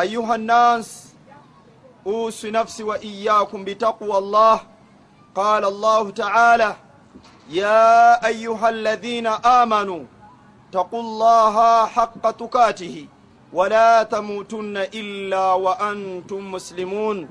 أيها 0.00 0.34
الناس 0.34 1.12
أوصي 2.06 2.50
نفسي 2.50 2.82
وإياكم 2.82 3.64
بتقوى 3.64 4.18
الله 4.18 4.60
قال 5.34 5.64
الله 5.64 6.10
تعالى 6.10 6.76
يا 7.50 8.26
أيها 8.26 8.68
الذين 8.68 9.26
آمنوا 9.26 10.04
اتقوا 10.68 11.00
الله 11.00 11.86
حق 11.86 12.30
تقاته 12.30 13.06
ولا 13.52 14.02
تموتن 14.02 14.76
إلا 14.76 15.52
وأنتم 15.52 16.52
مسلمون 16.52 17.28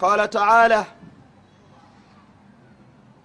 قال 0.00 0.30
تعالى 0.30 0.84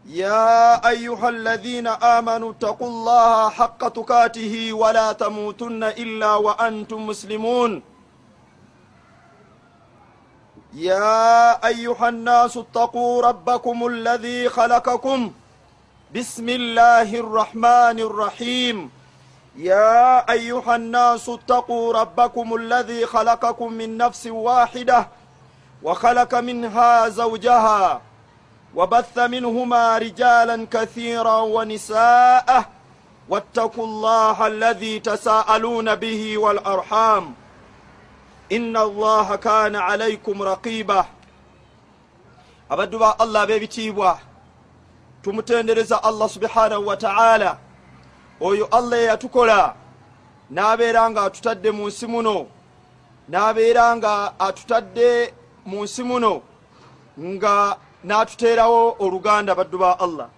يا 0.07 0.89
أيها 0.89 1.29
الذين 1.29 1.87
آمنوا 1.87 2.53
اتقوا 2.53 2.89
الله 2.89 3.49
حق 3.51 3.89
تقاته 3.89 4.73
ولا 4.73 5.13
تموتن 5.13 5.83
إلا 5.85 6.35
وأنتم 6.35 7.07
مسلمون. 7.07 7.83
يا 10.75 11.67
أيها 11.67 12.09
الناس 12.09 12.57
اتقوا 12.57 13.23
ربكم 13.23 13.87
الذي 13.87 14.49
خلقكم. 14.49 15.33
بسم 16.15 16.49
الله 16.49 17.15
الرحمن 17.15 17.97
الرحيم. 18.01 18.91
يا 19.57 20.31
أيها 20.31 20.77
الناس 20.77 21.29
اتقوا 21.29 21.93
ربكم 21.93 22.55
الذي 22.55 23.07
خلقكم 23.07 23.73
من 23.73 23.97
نفس 23.97 24.27
واحدة 24.27 25.09
وخلق 25.83 26.35
منها 26.35 27.09
زوجها 27.09 28.01
وبث 28.76 29.18
منهما 29.18 29.98
رجالا 29.98 30.68
كثيرا 30.72 31.38
ونساء 31.42 32.66
واتقوا 33.30 33.86
الله 33.86 34.48
الذي 34.48 35.00
تساءلون 35.00 35.96
به 35.96 36.38
والأرحام 36.38 37.34
إن 38.52 38.78
الله 38.78 39.36
كان 39.36 39.76
عليكم 39.76 40.42
رقيبا 40.42 41.06
abaddu 42.70 43.00
ba 43.00 43.20
allah 43.20 43.42
ab'ebitiibwa 43.44 44.20
tumutendereza 45.24 46.04
allah 46.04 46.30
subhanahu 46.30 46.86
wa 46.88 46.96
ta'ala 46.98 47.58
oyo 48.42 48.66
allah 48.72 48.98
eyatukola 49.00 49.74
n'abeera 50.52 51.10
nga 51.10 51.22
atutadde 51.24 51.72
mu 51.72 51.88
nsi 51.88 52.06
muno 52.08 52.46
n'abeera 53.30 53.96
nga 53.98 54.34
atutadde 54.40 55.34
mu 55.66 55.84
nsi 55.84 56.04
muno 56.04 56.42
nga 57.20 57.78
n'atuteerawo 58.05 58.97
oluganda 58.99 59.55
baddu 59.55 59.79
ba 59.79 59.99
allah. 60.01 60.29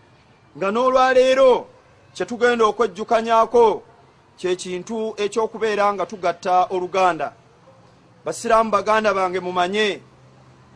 Nga 0.56 0.70
n'olwaleero 0.70 1.66
kyetugenda 2.14 2.64
okwejjukanyako 2.64 3.82
kyekintu 4.38 5.14
ekyokubeera 5.16 5.92
nga 5.94 6.06
tugatta 6.06 6.66
oluganda. 6.70 7.32
Basiraamu 8.24 8.70
baganda 8.70 9.14
bange 9.14 9.40
mumanye 9.40 10.00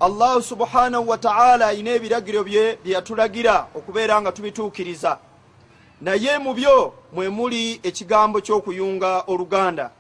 allahu 0.01 0.43
subhanahu 0.43 1.09
wataala 1.09 1.67
ayina 1.67 1.91
ebiragiro 1.91 2.45
bye 2.45 2.79
byeyatulagira 2.85 3.67
okubeera 3.75 4.21
nga 4.21 4.33
tubituukiriza. 4.33 5.19
Naye 6.01 6.39
mu 6.39 6.55
byo 6.55 6.95
mwe 7.13 7.29
muli 7.29 7.81
ekigambo 7.83 8.41
ky'okuyunga 8.41 9.25
oluganda. 9.27 9.91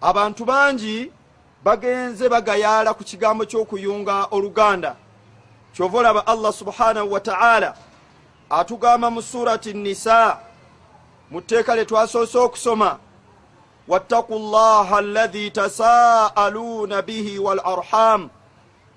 Abantu 0.00 0.44
bangi 0.44 1.10
bagenze 1.64 2.28
bagayaala 2.28 2.94
ku 2.94 3.04
kigambo 3.04 3.44
ky'okuyunga 3.44 4.28
oluganda 4.30 4.96
kyova 5.74 5.98
olaba 5.98 6.26
allah 6.26 6.52
subhanahu 6.52 7.12
wataala 7.12 7.76
atugamba 8.50 9.10
mu 9.10 9.22
surati 9.22 9.72
nisa 9.72 10.38
mu 11.30 11.40
tteeka 11.40 11.76
lye 11.76 11.84
twasoose 11.84 12.38
okusoma 12.38 12.98
wattaku 13.88 14.38
llaha 14.38 14.98
allahi 14.98 15.50
tasaaluuna 15.50 17.02
bihi 17.02 17.38
walarham 17.38 18.30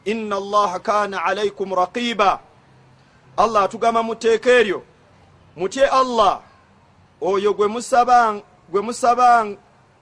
inna 0.06 0.36
allaha 0.36 0.80
kana 0.80 1.24
alaikum 1.24 1.74
raqiba. 1.74 2.40
Allah 3.38 3.64
atugamba 3.64 4.04
mu 4.04 4.16
tteeka 4.16 4.50
eryo 4.50 4.84
mutye 5.56 5.88
allah 5.88 6.42
oyo 7.22 7.54
gwe 7.54 7.68
musaba 7.68 8.42
gwe 8.70 8.82
musaba 8.82 9.46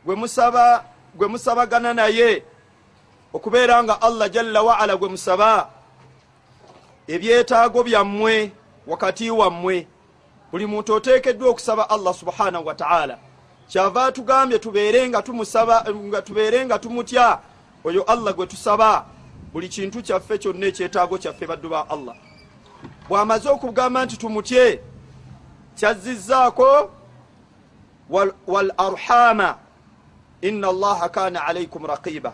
gwe 0.05 0.15
musaba 0.15 0.83
gwe 1.15 1.27
musabagana 1.27 1.93
naye 1.93 2.43
okubeera 3.33 3.83
nga 3.83 4.01
allah 4.01 4.29
jalla 4.31 4.63
waala 4.63 4.97
gwe 4.97 5.09
musaba 5.09 5.69
ebyetaago 7.07 7.83
byammwe 7.83 8.51
wakati 8.87 9.31
wammwe. 9.31 9.87
Buli 10.51 10.65
muntu 10.65 10.93
oteekeddwa 10.93 11.49
okusaba 11.49 11.89
allah 11.89 12.13
subhanahu 12.13 12.65
wataala 12.67 13.17
kyava 13.67 14.05
atugambye 14.05 14.59
tubeere 14.59 15.09
nga 15.09 15.21
tumusaba 15.21 15.85
nga 15.93 16.21
tubeere 16.21 16.65
nga 16.65 16.79
tumutya 16.79 17.39
oyo 17.83 18.03
allah 18.03 18.35
gwe 18.35 18.47
tusaba. 18.47 19.05
Buli 19.53 19.69
kintu 19.69 20.01
kyaffe 20.01 20.37
kyonna 20.37 20.65
ekyetaago 20.65 21.17
kyaffe 21.17 21.47
baddu 21.47 21.69
ba 21.69 21.89
allah. 21.89 22.15
Bw'amaze 23.09 23.49
okugamba 23.49 24.05
nti 24.05 24.17
tumutye 24.17 24.79
kyazizzaako 25.75 26.91
wal 28.47 28.71
arhama 28.77 29.57
inna 30.41 30.67
allaha 30.67 31.09
kana 31.09 31.45
alaikum 31.45 31.85
raqiba. 31.85 32.33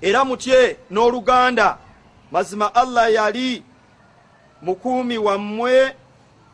Era 0.00 0.24
mutye 0.24 0.76
n'oluganda 0.90 1.78
mazima 2.34 2.74
allah 2.74 3.12
yali 3.12 3.62
mukuumi 4.62 5.18
wammwe. 5.18 5.96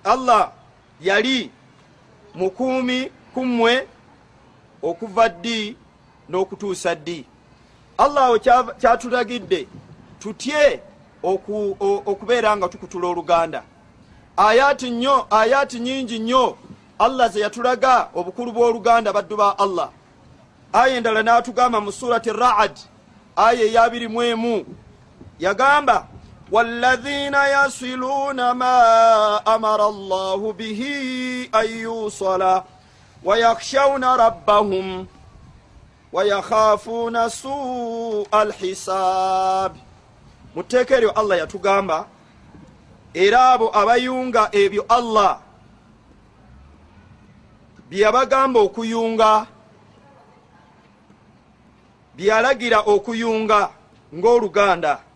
Allah 0.04 0.52
yali 1.00 1.50
mukuumi 2.34 3.10
kummwe 3.34 3.86
okuva 4.82 5.28
ddi 5.28 5.76
n'okutuusa 6.28 6.94
ddi. 6.94 7.24
Allah 7.98 8.24
awo 8.24 8.38
kyatulagidde 8.80 9.68
tutye 10.18 10.80
oku, 11.22 11.76
okubeera 12.06 12.56
nga 12.56 12.68
tukutula 12.68 13.08
oluganda. 13.08 13.62
Ayaati 14.36 14.90
nnyo 14.90 15.26
ayaati 15.30 15.80
nyingi 15.80 16.18
nnyo 16.18 16.56
allah 16.98 17.28
ze 17.32 17.40
yatulaga 17.40 18.08
obukulu 18.14 18.52
bw'oluganda 18.52 19.12
baddu 19.12 19.36
ba 19.36 19.58
allah. 19.58 19.90
Aya 20.72 20.96
endala 20.96 21.22
n'atugamba 21.22 21.80
mu 21.80 21.92
surati 21.92 22.32
raad 22.32 22.78
aya 23.36 23.62
eyabiri 23.64 24.08
mu 24.08 24.22
emu 24.22 24.64
yagamba 25.40 26.06
walladhina 26.50 27.46
yasiluna 27.48 28.54
ma 28.54 29.46
amara 29.46 29.84
allahu 29.84 30.52
bihi 30.52 31.48
an 31.52 31.66
yusala 31.66 32.64
wayakhshawna 33.24 34.16
rabbahum 34.16 35.06
wayakhafuna 36.12 37.30
sua 37.30 38.26
alhisab. 38.32 39.76
Mu 40.54 40.62
tteeka 40.62 40.96
eryo 40.96 41.10
allah 41.10 41.38
yatugamba 41.38 42.06
era 43.14 43.50
abo 43.52 43.70
abayunga 43.76 44.48
ebyo 44.52 44.84
allah 44.88 45.40
byeyabagamba 47.90 48.60
okuyunga 48.60 49.46
byeyalagira 52.16 52.78
okuyunga 52.86 53.70
ng'oluganda 54.14 55.09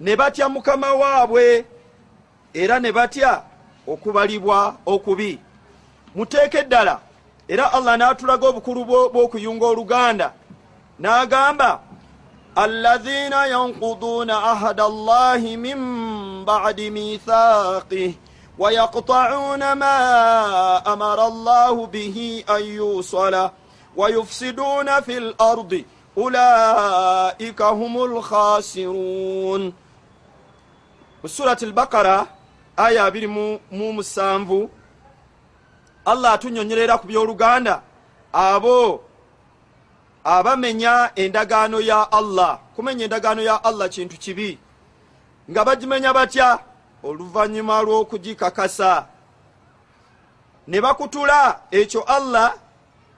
ne 0.00 0.16
batya 0.16 0.48
mukama 0.48 0.94
waabwe 0.94 1.64
era 2.54 2.80
ne 2.80 2.92
batya 2.92 3.42
okubalibwa 3.86 4.74
okubi. 4.86 5.38
Muteeka 6.14 6.58
eddala. 6.60 7.00
Era 7.48 7.72
allah 7.72 7.96
n'atulaga 7.96 8.46
obukulu 8.48 8.84
bw'okuyunga 8.84 9.66
oluganda. 9.66 10.32
N'agamba 11.00 11.80
allazina 12.56 13.46
yankuduuna 13.46 14.34
ahada 14.52 14.84
allahi 14.84 15.56
min 15.56 15.78
badi 16.44 16.90
mithaqih 16.90 18.14
ويقطعون 18.58 19.72
ما 19.72 19.96
أمر 20.92 21.26
الله 21.26 21.86
به 21.86 22.44
أن 22.50 22.62
يوصل 22.62 23.50
ويفسدون 23.96 25.00
في 25.00 25.18
الأرض 25.18 25.84
أولئك 26.18 27.62
هم 27.62 28.04
الخاسرون 28.04 29.72
mu 31.24 31.28
surati 31.28 31.64
albakara 31.64 32.26
aya 32.76 33.10
27 33.10 34.68
allah 36.04 36.32
atunyonyolera 36.32 36.98
ku 36.98 37.06
byoluganda 37.06 37.80
abo 38.32 39.00
abamenya 40.24 41.12
endagaano 41.16 41.80
ya 41.80 42.12
allah 42.12 42.58
kumenya 42.76 43.04
endagaano 43.04 43.42
ya 43.42 43.64
allah 43.64 43.88
kintu 43.88 44.16
kibi. 44.18 44.58
Nga 45.50 45.64
bagimenya 45.64 46.12
batya? 46.12 46.58
Oluvannyuma 47.02 47.82
lw'okugikakasa. 47.82 49.06
Ne 50.66 50.80
bakutula 50.80 51.60
ekyo 51.70 52.02
allah 52.02 52.54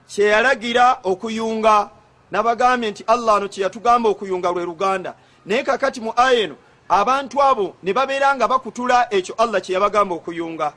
kye 0.07 0.25
yalagira 0.25 0.99
okuyunga. 1.03 1.89
Nabagambye 2.31 2.91
nti 2.91 3.03
allah 3.07 3.39
no 3.39 3.47
kye 3.47 3.63
yatugamba 3.63 4.09
okuyunga 4.09 4.51
lwe 4.51 4.65
luganda. 4.65 5.15
Naye 5.45 5.63
kakati 5.63 5.99
mu 6.01 6.13
aya 6.15 6.39
eno 6.39 6.55
abantu 6.89 7.41
abo 7.43 7.75
ne 7.83 7.93
babeera 7.93 8.35
nga 8.35 8.47
bakutula 8.47 9.07
ekyo 9.13 9.35
allah 9.37 9.61
kyeyabagamba 9.61 10.15
okuyunga. 10.15 10.73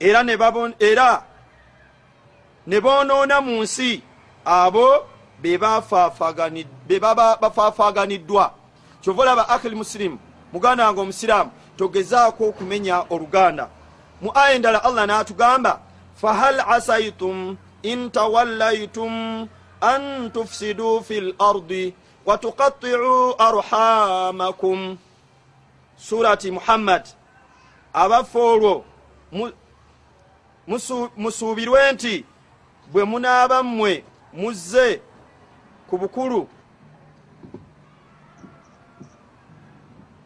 Era 0.00 0.24
era 0.80 1.24
ne 2.66 2.80
bonoona 2.80 3.40
mu 3.40 3.62
nsi 3.62 4.02
abo 4.44 5.06
be 5.42 5.58
baba 5.58 7.36
bafaafaganiddwa 7.36 8.54
kyova 9.02 9.22
olaba 9.22 9.48
akhil 9.48 9.76
musilimu 9.76 10.18
muganda 10.52 10.86
wange 10.86 11.00
omusiraamu 11.00 11.50
togezaako 11.76 12.48
okumenya 12.48 13.04
oluganda. 13.10 13.68
Mu 14.20 14.30
aya 14.34 14.54
endala 14.54 14.84
allah 14.84 15.06
n'atugamba 15.06 15.80
fahal 16.14 16.60
asaitum 16.60 17.56
in 17.82 18.10
tawallaitum 18.10 19.48
an 19.80 20.30
tufsidu 20.32 21.00
fi 21.04 21.20
lardi 21.20 21.94
watukatiu 22.30 23.34
arhamakum 23.38 24.98
surati 25.96 26.50
muhammad 26.50 27.02
abaffe 27.92 28.38
olwo 28.38 28.84
musuubirwe 31.16 31.92
nti 31.92 32.24
bwe 32.92 33.04
munaaba 33.04 33.62
mmwe 33.62 34.04
muzze 34.32 35.00
ku 35.88 35.98
bukulu 35.98 36.48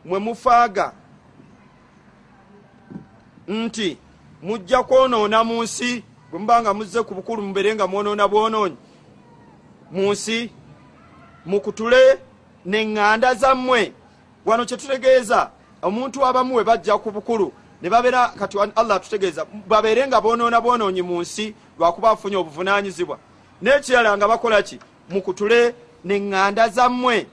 mwe 0.05 0.19
mufaaga 0.19 0.93
nti 3.49 3.99
mujja 4.43 4.83
kwonoona 4.83 5.45
mu 5.45 5.63
nsi 5.63 6.05
bwe 6.31 6.39
muba 6.39 6.63
nga 6.63 6.75
muzze 6.75 7.03
ku 7.03 7.15
bukulu 7.15 7.43
mubere 7.43 7.75
nga 7.75 7.87
mwonoona 7.87 8.29
bwonoonyi 8.29 8.77
mu 9.91 10.13
nsi 10.13 10.53
mukutule 11.47 12.19
neŋŋanda 12.67 13.35
zammwe. 13.35 13.93
Wano 14.47 14.65
kyetutegeeza 14.65 15.51
omuntu 15.83 16.27
abamu 16.27 16.55
we 16.55 16.65
bajja 16.65 16.99
ku 16.99 17.11
bukulu 17.11 17.53
ne 17.83 17.91
babeera 17.91 18.29
kati 18.29 18.59
allah 18.59 18.97
atutegeeza 18.97 19.45
babeere 19.69 20.07
nga 20.07 20.21
bonoona 20.21 20.61
bwonoonyi 20.61 21.03
mu 21.03 21.21
nsi 21.21 21.55
lwakuba 21.79 22.11
afunye 22.11 22.37
obuvunanyizibwa 22.37 23.19
n'ekirala 23.63 24.17
nga 24.17 24.29
bakola 24.29 24.63
ki? 24.63 24.79
Mukutule 25.09 25.75
neŋŋanda 26.05 26.69
zammwe 26.69 27.27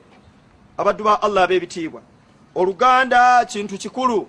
abaddu 0.77 1.03
ba 1.03 1.21
allah 1.21 1.43
ab'ebitiibwa. 1.43 2.01
Oluganda 2.55 3.45
kintu 3.45 3.77
kikulu 3.77 4.27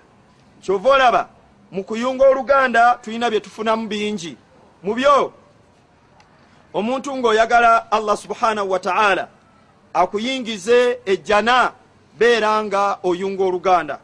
kyova 0.62 0.90
olaba 0.90 1.28
mu 1.70 1.85
kuyunga 1.85 2.25
oluganda 2.28 2.99
tulina 3.02 3.31
bye 3.31 3.40
tufunamu 3.40 3.88
bingi. 3.88 4.37
Mu 4.82 4.94
byo 4.94 5.32
omuntu 6.75 7.17
ng'oyagala 7.17 7.93
allah 7.93 8.17
subhanahu 8.17 8.70
wa 8.70 8.78
taala 8.78 9.28
akuyingize 9.94 11.00
ejjana 11.06 11.72
beera 12.18 12.64
nga 12.64 12.98
oyunga 13.02 13.44
oluganda. 13.44 13.98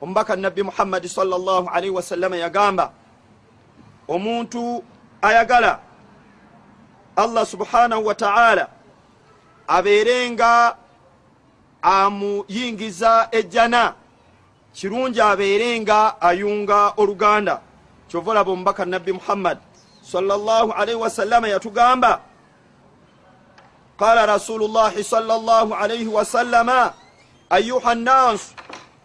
Omubaka 0.00 0.36
nabbi 0.36 0.62
muhammadi 0.62 1.08
salllah 1.08 1.64
alaihi 1.72 1.94
wasallama 1.94 2.36
yagamba 2.36 2.92
omuntu 4.08 4.84
ayagala 5.22 5.80
allah 7.16 7.46
subhanahu 7.46 8.06
wa 8.06 8.14
taala 8.14 8.68
abeere 9.68 10.30
nga 10.30 10.76
amuyingiza 11.82 13.28
ejjana. 13.32 13.94
Kirungi 14.76 15.20
abeere 15.20 15.80
nga 15.80 16.20
ayunga 16.20 16.92
oluganda. 17.00 17.60
Kyova 18.08 18.30
olaba 18.30 18.50
omubaka 18.52 18.84
nabbi 18.84 19.12
muhammad 19.12 19.58
salllah 20.02 20.70
alaihi 20.76 21.00
wasallama 21.00 21.48
yatugamba 21.48 22.20
qala 23.98 24.26
rasulu 24.26 24.68
llahi 24.68 25.04
salllah 25.04 25.80
alaihi 25.80 26.06
wasallama 26.06 26.92
ayuha 27.50 27.94
nnasu 27.94 28.54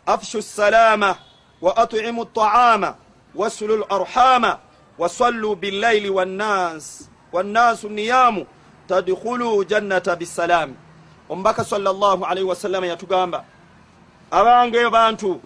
afshu 0.06 0.42
salama 0.42 1.16
wa 1.62 1.78
atimu 1.78 2.24
ltaama 2.24 2.96
wasulu 3.36 3.86
larhama 3.90 4.60
wasallu 4.98 5.56
billaili 5.56 6.10
wannasu 7.32 7.90
niyamu 7.90 8.46
tadkhulu 8.88 9.64
jannata 9.64 10.16
bisalami 10.16 10.76
omubaka 11.30 11.64
salllah 11.64 12.20
alaihi 12.30 12.48
wasallama 12.50 12.88
yatugamba 12.88 13.44
abange 14.32 14.90
bantu 14.90 15.42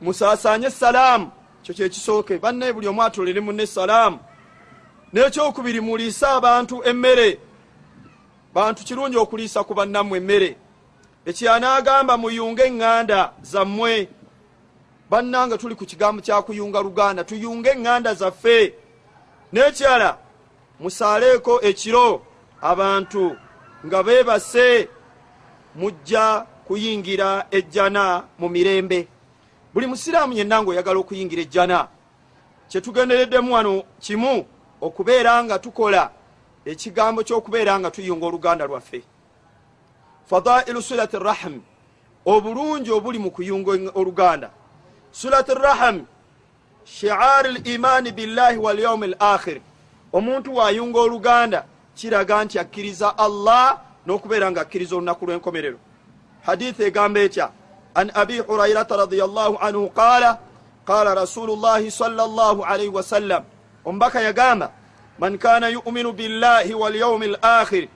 musasanye 0.00 0.70
salaamu 0.70 1.30
kyo 1.62 1.74
kyekisooke 1.74 2.38
bannaye 2.38 2.72
buli 2.72 2.88
omu 2.88 3.02
atolere 3.02 3.40
munne 3.40 3.66
salaamu 3.66 4.18
n'ekyokubiri 5.12 5.80
muliise 5.80 6.26
abantu 6.26 6.84
emmere 6.84 7.38
bantu 8.54 8.84
kirungi 8.84 9.16
okuliisa 9.16 9.64
ku 9.64 9.74
bannammwe 9.74 10.18
emmere. 10.18 10.56
Ekyanaagamba 11.26 12.16
muyunge 12.16 12.62
eŋŋanda 12.62 13.32
zammwe. 13.42 14.08
Bannanga 15.10 15.58
tuli 15.58 15.74
ku 15.74 15.84
kigambo 15.84 16.22
kyakuyunga 16.22 16.80
luganda 16.80 17.24
tuyunge 17.24 17.70
eŋŋanda 17.70 18.14
zaffe. 18.14 18.74
N'ekirala 19.52 20.18
musaaleeko 20.80 21.60
ekiro 21.62 22.22
abantu 22.60 23.36
nga 23.86 24.02
beebase 24.02 24.88
mujja 25.74 26.46
kuyingira 26.66 27.46
ejjana 27.50 28.24
mu 28.38 28.48
mirembe. 28.48 29.08
Buli 29.74 29.86
musiraamu 29.86 30.32
yenna 30.32 30.62
ngaoyagala 30.62 30.98
okuyingira 31.00 31.42
ejjana 31.42 31.88
kyetugendereddemu 32.68 33.54
wano 33.54 33.82
kimu 34.00 34.46
okubeera 34.80 35.44
nga 35.44 35.58
tukola 35.58 36.10
ekigambo 36.70 37.22
ky'okubeera 37.22 37.80
nga 37.80 37.90
tuyunga 37.90 38.26
oluganda 38.26 38.66
lwaffe. 38.66 39.02
Fadailu 40.30 40.82
silati 40.82 41.18
raham 41.18 41.62
obulungi 42.26 42.90
obuli 42.90 43.18
mu 43.18 43.30
kuyunga 43.30 43.92
oluganda. 43.94 44.50
Silati 45.12 45.54
raham 45.54 46.06
shiari 46.84 47.52
limaani 47.52 48.12
billahi 48.12 48.56
walyaumi 48.56 49.06
l 49.06 49.16
akhir 49.18 49.60
omuntu 50.12 50.56
waayunga 50.56 51.00
oluganda 51.00 51.64
kiraga 51.96 52.44
nti 52.44 52.58
akkiriza 52.58 53.18
allah 53.18 53.80
n'okubeera 54.06 54.50
nga 54.50 54.60
akkiriza 54.60 54.96
olunaku 54.96 55.26
lw'enkomerero. 55.26 55.78
Hadithi 56.46 56.82
egamba 56.82 57.20
etya? 57.20 57.50
An 57.94 58.10
abi 58.14 58.38
hurairata 58.38 58.96
radiallahu 58.96 59.58
anhu 59.60 59.90
qaala 59.90 60.38
qaala 60.84 61.14
rasulu 61.14 61.56
llahi 61.56 61.90
sala 61.90 62.26
llahu 62.26 62.64
alaihi 62.64 62.92
wasallam 62.92 63.42
omubaka 63.84 64.20
yagamba 64.20 64.72
yuminu 65.68 66.12
billahi 66.12 66.74
walyaumi 66.74 67.26
l 67.26 67.38
akhir 67.42 67.88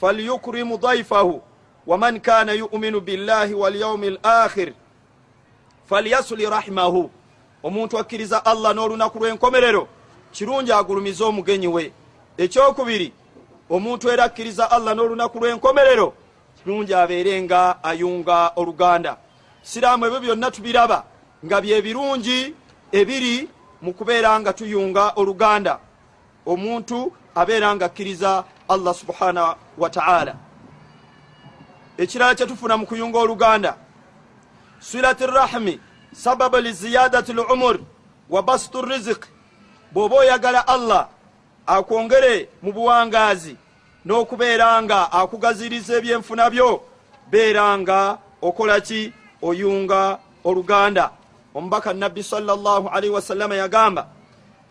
falyukrimu 0.00 0.78
daifahu 0.78 1.42
waman 1.86 2.20
kana 2.20 2.52
yuminu 2.52 3.00
billahi 3.00 3.54
walyaumi 3.54 4.06
l 4.06 4.18
akhir 4.22 4.72
falyasuli 5.88 6.50
rahimahu 6.50 7.10
omuntu 7.62 7.98
akkiriza 7.98 8.44
allah 8.44 8.74
n'olunaku 8.74 9.18
lw'enkomerero 9.18 9.88
kirungi 10.32 10.72
agulumize 10.72 11.24
omugenyi 11.24 11.66
we. 11.66 11.92
Ekyokubiri 12.38 13.12
omuntu 13.70 14.10
era 14.10 14.24
akkiriza 14.24 14.70
allah 14.70 14.94
n'olunaku 14.94 15.38
lw'enkomerero 15.38 16.12
kirungi 16.62 16.94
abeere 16.94 17.42
nga 17.42 17.82
ayunga 17.82 18.52
oluganda. 18.56 19.16
Siraamu 19.62 20.06
ebyo 20.06 20.20
byonna 20.20 20.50
tubiraba 20.50 21.04
nga 21.44 21.60
bye 21.60 21.82
birungi 21.82 22.54
ebiri 22.92 23.48
mu 23.82 23.92
kubeera 23.94 24.40
nga 24.40 24.52
tuyunga 24.52 25.12
oluganda 25.16 25.78
omuntu 26.46 27.12
abeera 27.34 27.74
nga 27.74 27.86
akkiriza 27.86 28.44
allah 28.68 28.94
subhanahu 28.94 29.54
wa 29.78 29.90
taala. 29.90 30.34
Ekirala 31.98 32.34
kyetufuna 32.34 32.76
mu 32.76 32.86
kuyunga 32.86 33.18
oluganda 33.18 33.76
silati 34.80 35.26
rahmi 35.26 35.80
sababu 36.12 36.56
liziyadati 36.56 37.32
lumur 37.32 37.78
wa 38.30 38.42
basitu 38.42 38.82
riziki 38.82 39.28
bw'oba 39.92 40.16
oyagala 40.16 40.68
allah 40.68 41.08
akwongere 41.66 42.48
mu 42.62 42.72
buwangaazi 42.72 43.56
n'okubeera 44.04 44.82
nga 44.82 45.12
akugaziriza 45.12 45.96
ebyenfuna 45.98 46.50
byo 46.50 46.82
beera 47.30 47.78
nga 47.78 48.18
okola 48.42 48.80
ki? 48.80 49.12
Oyunga 49.42 50.18
oluganda. 50.44 51.10
Omubaka 51.54 51.92
nabbi 51.92 52.22
salllah 52.22 52.82
alaihi 52.92 53.14
wasallama 53.14 53.54
yagamba 53.54 54.08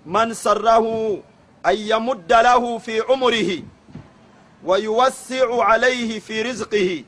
man 0.06 0.34
sarrahu 0.34 1.24
an 1.66 1.76
yamudda 1.78 2.42
lahu 2.42 2.80
fi 2.80 3.02
umurihi 3.02 3.66
wa 4.64 4.78
yuwassiu 4.78 5.64
alaihi 5.64 6.22
fi 6.22 6.44
rizqihi 6.44 7.06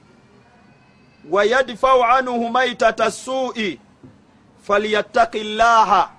wa 1.29 1.43
yadfau 1.45 2.03
anhu 2.03 2.49
maitata 2.49 3.11
suui 3.11 3.79
falyattaki 4.61 5.43
llaha 5.43 6.09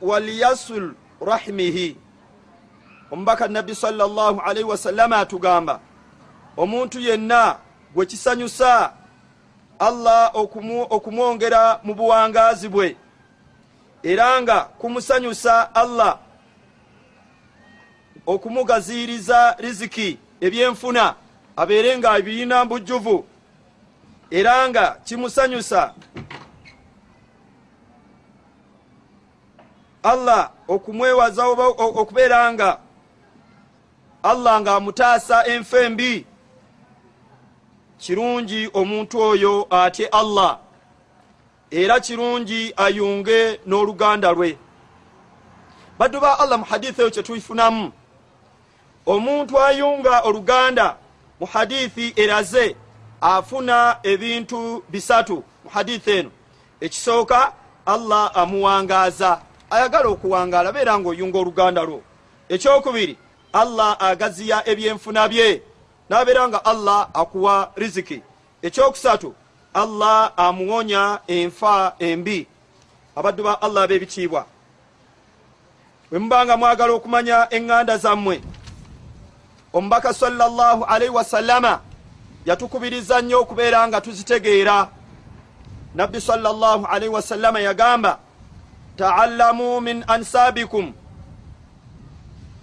waliyasul 0.00 0.94
rahimihi 1.20 1.96
omubaka 3.10 3.48
nabbi 3.48 3.74
salllah 3.74 4.36
alaihi 4.46 4.68
wasallama 4.68 5.16
atugamba 5.16 5.80
omuntu 6.56 7.00
yenna 7.00 7.56
gwe 7.94 8.06
kisanyusa 8.06 8.92
allah 9.78 10.30
okumwongera 10.90 11.80
mu 11.84 11.94
buwangaazi 11.94 12.68
bwe 12.68 12.96
era 14.02 14.42
nga 14.42 14.60
kumusanyusa 14.60 15.74
allah 15.74 16.18
okumugaziyiriza 18.26 19.56
riziki 19.58 20.18
ebyenfuna 20.40 21.14
abeere 21.56 21.98
nga 21.98 22.20
birina 22.20 22.64
mbujjuvu 22.64 23.24
era 24.30 24.68
nga 24.68 24.96
kimusanyusa. 25.04 25.94
Allah 30.02 30.50
okumwewaza 30.68 31.46
okubeera 31.46 32.52
nga 32.52 32.78
allah 34.22 34.60
ng'amutaasa 34.60 35.46
enfa 35.46 35.80
embi. 35.80 36.26
Kirungi 37.98 38.70
omuntu 38.74 39.20
oyo 39.20 39.66
atye 39.70 40.06
allah 40.06 40.58
era 41.70 42.00
kirungi 42.00 42.72
ayunge 42.76 43.60
n'oluganda 43.66 44.32
lwe. 44.32 44.58
Baddu 45.98 46.20
ba 46.20 46.38
allah 46.38 46.58
mu 46.58 46.64
hadithi 46.64 47.00
eyo 47.00 47.10
kyetuifunamu 47.10 47.92
omuntu 49.06 49.60
ayunga 49.60 50.20
oluganda 50.20 50.96
mu 51.40 51.46
hadithi 51.46 52.12
eraze 52.16 52.76
afuna 53.20 53.98
ebintu 54.02 54.82
bisatu 54.88 55.44
mu 55.64 55.70
hadithi 55.70 56.10
eno. 56.10 56.30
Ekisooka 56.80 57.52
allah 57.86 58.30
amuwangaaza. 58.34 59.40
Ayagala 59.70 60.08
okuwangaala 60.08 60.72
beera 60.72 60.98
ngaoyunga 60.98 61.38
oluganda 61.38 61.82
lwo. 61.82 62.02
Ekyokubiri 62.48 63.16
allah 63.52 63.96
agaziya 64.00 64.68
ebyenfuna 64.68 65.28
bye 65.28 65.62
nabeera 66.08 66.48
nga 66.48 66.64
allah 66.64 67.08
akuwa 67.14 67.72
riziki. 67.76 68.22
Ekyokusatu 68.62 69.34
allah 69.74 70.32
amuwonya 70.36 71.20
enfa 71.26 71.94
embi. 71.98 72.46
Abaddu 73.16 73.42
ba 73.42 73.62
allah 73.62 73.82
ab'ebitiibwa 73.84 74.46
bwe 76.10 76.18
mubanga 76.18 76.56
mwagala 76.56 76.92
okumanya 76.92 77.48
eŋŋanda 77.50 77.98
zammwe 77.98 78.40
omubaka 79.76 80.14
salllah 80.14 80.80
alaihi 80.88 81.12
wasallama 81.12 81.80
yatukubiriza 82.44 83.22
nnyo 83.22 83.40
okubeera 83.40 83.88
nga 83.88 84.00
tuzitegeera. 84.00 84.88
Nabbi 85.94 86.20
salllah 86.20 86.80
alaihi 86.88 87.14
wasallama 87.14 87.60
yagamba 87.60 88.18
taallamu 88.96 89.80
min 89.80 90.04
ansabikum 90.08 90.92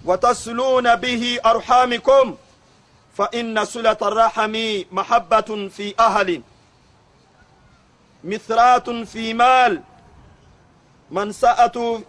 watasuluuna 0.06 0.98
bihi 0.98 1.40
arhamikum 1.40 2.38
fa 3.18 3.30
inna 3.32 3.66
sulata 3.66 4.08
arrahami 4.08 4.88
mahabbatun 4.92 5.70
fi 5.70 5.94
ahalin 5.98 6.44
mithratun 8.24 9.06
fi 9.06 9.34
mal 9.34 9.82
mansa'atu 11.12 12.02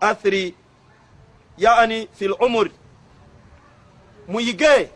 athri 0.00 0.54
yani 1.58 2.08
fi 2.12 2.28
lumur 2.28 2.68
muyige. 4.28 4.90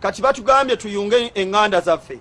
Kati 0.00 0.22
batugambye 0.22 0.76
tuyunge 0.76 1.32
eŋŋanda 1.34 1.80
zaffe. 1.80 2.20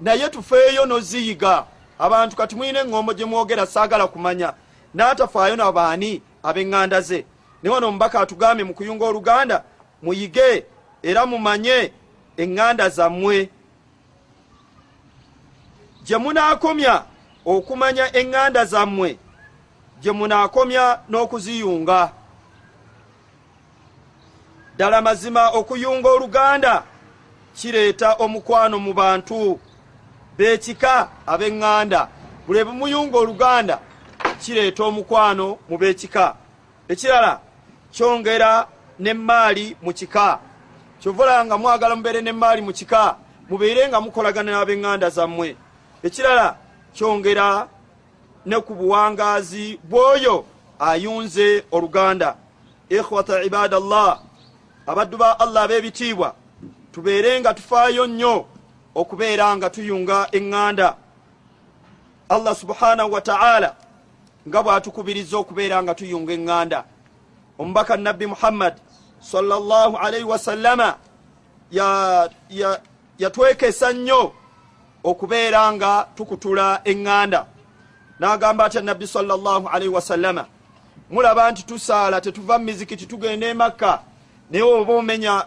Naye 0.00 0.28
tufeeyo 0.28 0.86
noziyiga. 0.86 1.64
Abantu 1.98 2.36
kati 2.36 2.56
mwina 2.56 2.80
eŋŋombo 2.80 3.12
gye 3.14 3.24
mwogera 3.24 3.66
saagala 3.66 4.06
kumanya. 4.06 4.54
N'atafaayo 4.94 5.56
nabaani 5.56 6.22
ab'eŋŋanda 6.42 7.00
ze. 7.00 7.24
Naye 7.62 7.74
wano 7.74 7.88
omubaka 7.88 8.20
atugambye 8.20 8.64
mu 8.64 8.74
kuyunga 8.74 9.04
oluganda 9.04 9.64
muyige 10.02 10.64
era 11.02 11.26
mumanye 11.26 11.92
eŋŋanda 12.36 12.88
zammwe. 12.88 13.50
Gye 16.04 16.16
munaakomya 16.16 17.02
okumanya 17.44 18.04
eŋŋanda 18.20 18.64
zammwe 18.64 19.18
gye 20.02 20.12
munaakomya 20.12 21.00
n'okuziyunga 21.10 22.12
ddala 24.76 25.02
mazima 25.02 25.50
okuyunga 25.50 26.08
oluganda 26.08 26.82
kireeta 27.56 28.14
omukwano 28.14 28.78
mu 28.78 28.92
bantu. 28.94 29.58
Beekika 30.38 31.08
ab'eŋŋanda 31.26 32.08
buli 32.46 32.64
bumuyunga 32.64 33.18
oluganda 33.18 33.80
kireeta 34.42 34.84
omukwano 34.84 35.58
mu 35.68 35.78
beekika. 35.78 36.36
Ekirala 36.88 37.40
kyongera 37.90 38.68
n'emmaali 39.00 39.76
mu 39.82 39.92
kika. 39.92 40.38
Kyovula 41.00 41.44
nga 41.44 41.58
mwagala 41.58 41.96
mubeere 41.96 42.20
n'emmaali 42.20 42.60
mu 42.62 42.72
kika 42.72 43.16
mubeere 43.48 43.88
nga 43.88 44.00
mukolagana 44.00 44.52
n'ab'eŋŋanda 44.52 45.08
zammwe. 45.10 45.56
Ekirala 46.02 46.56
kyongera 46.94 47.68
ne 48.46 48.60
ku 48.60 48.74
buwangaazi 48.74 49.80
bw'oyo 49.88 50.44
ayunze 50.78 51.64
oluganda. 51.72 52.36
Ikhwata 52.88 53.42
ibadallah 53.42 54.20
abaddu 54.86 55.16
ba 55.16 55.40
allah 55.40 55.62
ab'ebitiibwa 55.62 56.34
tubeere 56.92 57.40
nga 57.40 57.54
tufaayo 57.54 58.06
nnyo 58.06 58.46
okubeera 58.94 59.56
nga 59.56 59.70
tuyunga 59.70 60.28
eŋŋanda. 60.32 60.96
Allah 62.28 62.54
subhanahu 62.56 63.12
wa 63.12 63.20
ta'ala 63.20 63.76
nga 64.48 64.62
bw'atukubiriza 64.62 65.36
okubeera 65.36 65.82
nga 65.82 65.94
tuyunga 65.94 66.32
eŋŋanda. 66.32 66.84
Omubaka 67.58 67.96
nabbi 67.96 68.26
muhammad 68.26 68.74
salllah 69.20 69.92
alaihi 70.00 70.24
wasallama 70.24 70.96
yatwekesa 73.18 73.92
nnyo 73.92 74.32
okubeera 75.04 75.72
nga 75.72 76.08
tukutula 76.16 76.80
eŋŋanda. 76.84 77.46
N'agamba 78.20 78.64
atya 78.64 78.80
nabbi 78.80 79.06
salllah 79.06 79.62
alaihi 79.72 79.92
wasallama 79.92 80.46
mulaba 81.10 81.50
nti 81.50 81.62
tusaala 81.66 82.20
tetuva 82.20 82.58
mu 82.58 82.64
mizikiti 82.64 83.06
tugenda 83.06 83.46
emakka 83.46 84.15
naye 84.50 84.62
oba 84.62 84.92
omenya 84.94 85.46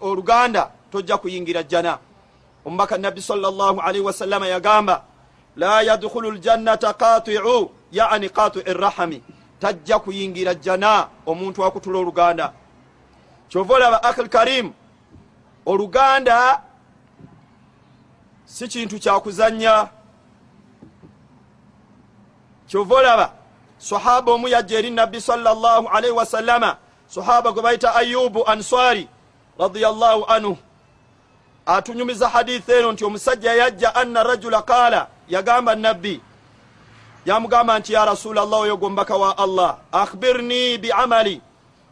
oluganda 0.00 0.70
tojja 0.92 1.16
kuyingira 1.16 1.62
jjana. 1.62 1.98
Omubaka 2.64 2.98
nabbi 2.98 3.22
salllah 3.22 3.74
alaihi 3.84 4.04
wasallama 4.04 4.46
yagamba 4.46 5.04
la 5.56 5.82
yadkhulu 5.82 6.32
ljannata 6.32 6.92
qatiu 6.92 7.70
yani 7.92 8.28
qatiu 8.28 8.62
errahami 8.66 9.22
tajja 9.60 9.98
kuyingira 9.98 10.54
jjana 10.54 11.08
omuntu 11.26 11.64
akutula 11.64 11.98
oluganda. 11.98 12.52
Kyova 13.48 13.74
olaba 13.74 14.02
akhil 14.02 14.28
karim 14.28 14.72
oluganda 15.66 16.62
si 18.44 18.68
kintu 18.68 18.98
kyakuzanya 18.98 19.88
kyova 22.68 22.94
olaba 22.94 23.32
sahaba 23.78 24.32
omu 24.32 24.48
yajja 24.48 24.78
eri 24.78 24.90
nabbi 24.90 25.20
salllah 25.20 25.84
alaihi 25.92 26.14
wasallama 26.14 26.76
sahaba 27.08 27.52
gwe 27.52 27.62
bayita 27.62 27.94
ayubu 27.94 28.46
answari 28.48 29.08
radiallahu 29.58 30.24
anhu. 30.28 30.58
Atunyumiza 31.66 32.28
hadithi 32.28 32.72
eno 32.72 32.92
nti 32.92 33.04
omusajja 33.04 33.52
yajja 33.54 33.94
anna 33.94 34.22
rajula 34.22 34.62
qaala 34.62 35.08
yagamba 35.28 35.74
nabbi 35.74 36.20
yamugamba 37.26 37.78
nti 37.78 37.92
ya 37.92 38.04
rasula 38.04 38.44
llah 38.44 38.60
oyo 38.60 38.76
gombaka 38.76 39.16
wa 39.16 39.38
allah 39.38 39.76
akhbirni 39.92 40.78
biamali 40.78 41.40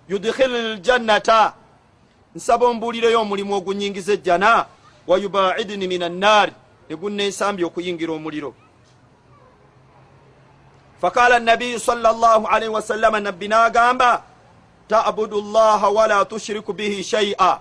yudkhil 0.09 0.79
ljannata. 0.79 1.53
Nsaba 2.35 2.67
ombuulireyo 2.67 3.21
omulimu 3.21 3.55
ogunyingiza 3.55 4.13
ejjana 4.13 4.67
wayubaidni 5.07 5.87
min 5.89 6.03
annaari 6.03 6.53
negunneesambye 6.91 7.65
okuyingira 7.65 8.13
omuliro. 8.13 8.55
Faqala 11.01 11.39
nabiyu 11.39 11.81
sala 11.81 12.13
llah 12.13 12.43
alaihi 12.51 12.75
wasallama 12.75 13.21
nabbi 13.21 13.49
n'agamba 13.49 14.23
tabudu 14.89 15.41
llaha 15.41 15.89
wala 15.91 16.25
tushiriku 16.25 16.73
bihi 16.73 17.05
shaia 17.05 17.61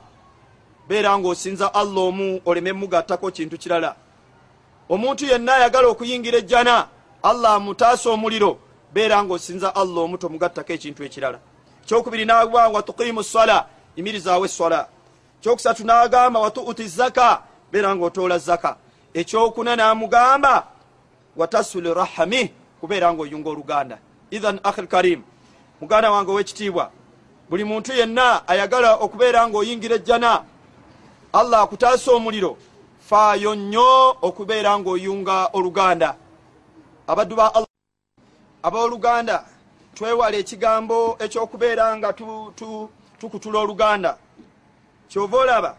beera 0.87 1.17
ng'osinza 1.17 1.73
allah 1.73 2.03
omu 2.03 2.41
oleme 2.45 2.73
mugattako 2.73 3.31
kintu 3.31 3.57
kirala. 3.57 3.95
Omuntu 4.89 5.25
yenna 5.25 5.55
ayagala 5.55 5.87
okuyingira 5.87 6.37
ejjana 6.37 6.87
allah 7.23 7.53
amutaasa 7.55 8.09
omuliro. 8.09 8.57
Beera 8.93 9.23
ng'osinza 9.23 9.75
allah 9.75 10.03
omu 10.03 10.17
tomugattako 10.17 10.73
ekintu 10.73 11.03
ekirala. 11.03 11.39
Kyokubiri 11.85 12.25
nagamba 12.25 12.67
watuqimu 12.67 13.23
sala 13.23 13.65
imirizaawo 13.95 14.45
eswala 14.45 14.87
kyokusatu 15.41 15.83
n'agamba 15.83 16.39
watuuti 16.39 16.87
zaka 16.87 17.43
beera 17.71 17.95
ng'otoola 17.95 18.37
zaka 18.37 18.77
ekyokuna 19.13 19.75
n'amugamba 19.75 20.67
watasuli 21.35 21.93
rahami 21.93 22.51
kubeera 22.79 23.13
ng'oyunga 23.13 23.49
oluganda. 23.49 23.97
Ithan 24.31 24.59
akhil 24.63 24.87
karim. 24.87 25.21
Muganda 25.81 26.11
wange 26.11 26.31
ow'ekitiibwa 26.31 26.91
buli 27.49 27.63
muntu 27.63 27.93
yenna 27.93 28.47
ayagala 28.47 28.95
okubeera 28.95 29.47
ng'oyingira 29.47 29.95
ejjana 29.95 30.43
allah 31.33 31.61
akutaasa 31.61 32.11
omuliro 32.11 32.57
faayo 33.09 33.55
nnyo 33.55 34.17
okubeera 34.21 34.79
ng'oyunga 34.79 35.49
oluganda. 35.53 36.15
Abaddu 37.07 37.35
ba 37.35 37.55
allah 37.55 37.67
abooluganda 38.63 39.45
twewala 39.95 40.37
ekigambo 40.37 41.17
ekyokubeera 41.19 41.97
nga 41.97 42.13
tukutula 43.19 43.59
oluganda. 43.59 44.17
Kyova 45.09 45.37
olaba 45.37 45.71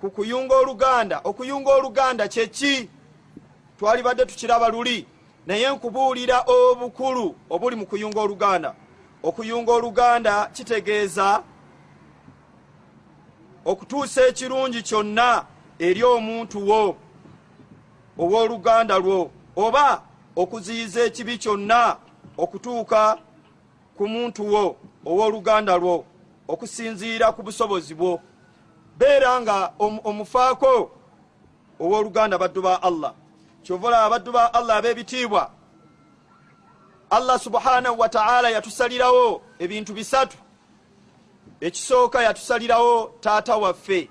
ku 0.00 0.10
kuyunga 0.10 0.54
oluganda 0.56 1.20
okuyunga 1.24 1.70
oluganda 1.74 2.28
kyeki 2.28 2.88
twalibadde 3.78 4.26
tukiraba 4.26 4.68
luli 4.68 5.06
naye 5.46 5.70
nkubuulira 5.70 6.44
obukulu 6.46 7.34
obuli 7.50 7.76
mu 7.76 7.86
kuyunga 7.86 8.20
oluganda 8.20 8.74
okuyunga 9.22 9.72
oluganda 9.72 10.46
kitegeeza 10.46 11.42
okutuusa 13.64 14.26
ekirungi 14.26 14.82
kyonna 14.82 15.44
eri 15.78 16.02
omuntu 16.04 16.68
wo 16.68 16.96
ow'oluganda 18.18 18.98
lwo 18.98 19.30
oba 19.56 20.02
okuziyiza 20.36 21.00
ekibi 21.04 21.38
kyonna 21.38 21.96
okutuuka 22.38 23.18
ku 23.96 24.08
muntu 24.08 24.42
wo 24.52 24.76
ow'oluganda 25.06 25.76
lwo 25.76 26.04
okusinziira 26.48 27.32
ku 27.32 27.42
busobozi 27.42 27.94
bwo. 27.94 28.20
Beera 28.98 29.40
nga 29.40 29.72
omufaako 29.78 30.90
ow'oluganda 31.80 32.38
baddu 32.38 32.62
ba 32.62 32.82
allah. 32.82 33.12
Kyovola 33.62 34.04
abaddu 34.04 34.32
ba 34.32 34.54
allah 34.54 34.76
ab'ebitiibwa 34.76 35.55
allah 37.10 37.38
subhanahu 37.38 37.98
wataala 37.98 38.50
yatusalirawo 38.50 39.42
ebintu 39.58 39.92
bisatu. 39.92 40.36
Ekisooka 41.60 42.22
yatusalirawo 42.22 43.14
taata 43.20 43.56
waffe. 43.56 44.10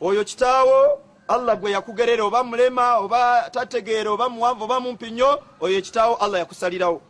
Oyo 0.00 0.24
kitaawo 0.24 0.98
allah 1.28 1.56
gwe 1.56 1.70
yakugerera 1.70 2.24
oba 2.24 2.44
mulema 2.44 2.96
oba 2.96 3.50
tategeera 3.50 4.10
oba 4.10 4.28
muwanvu 4.28 4.64
oba 4.64 4.80
mumpinyo 4.80 5.38
oyo 5.60 5.78
ekitaawo 5.78 6.16
allah 6.16 6.38
yakusalirawo. 6.40 7.00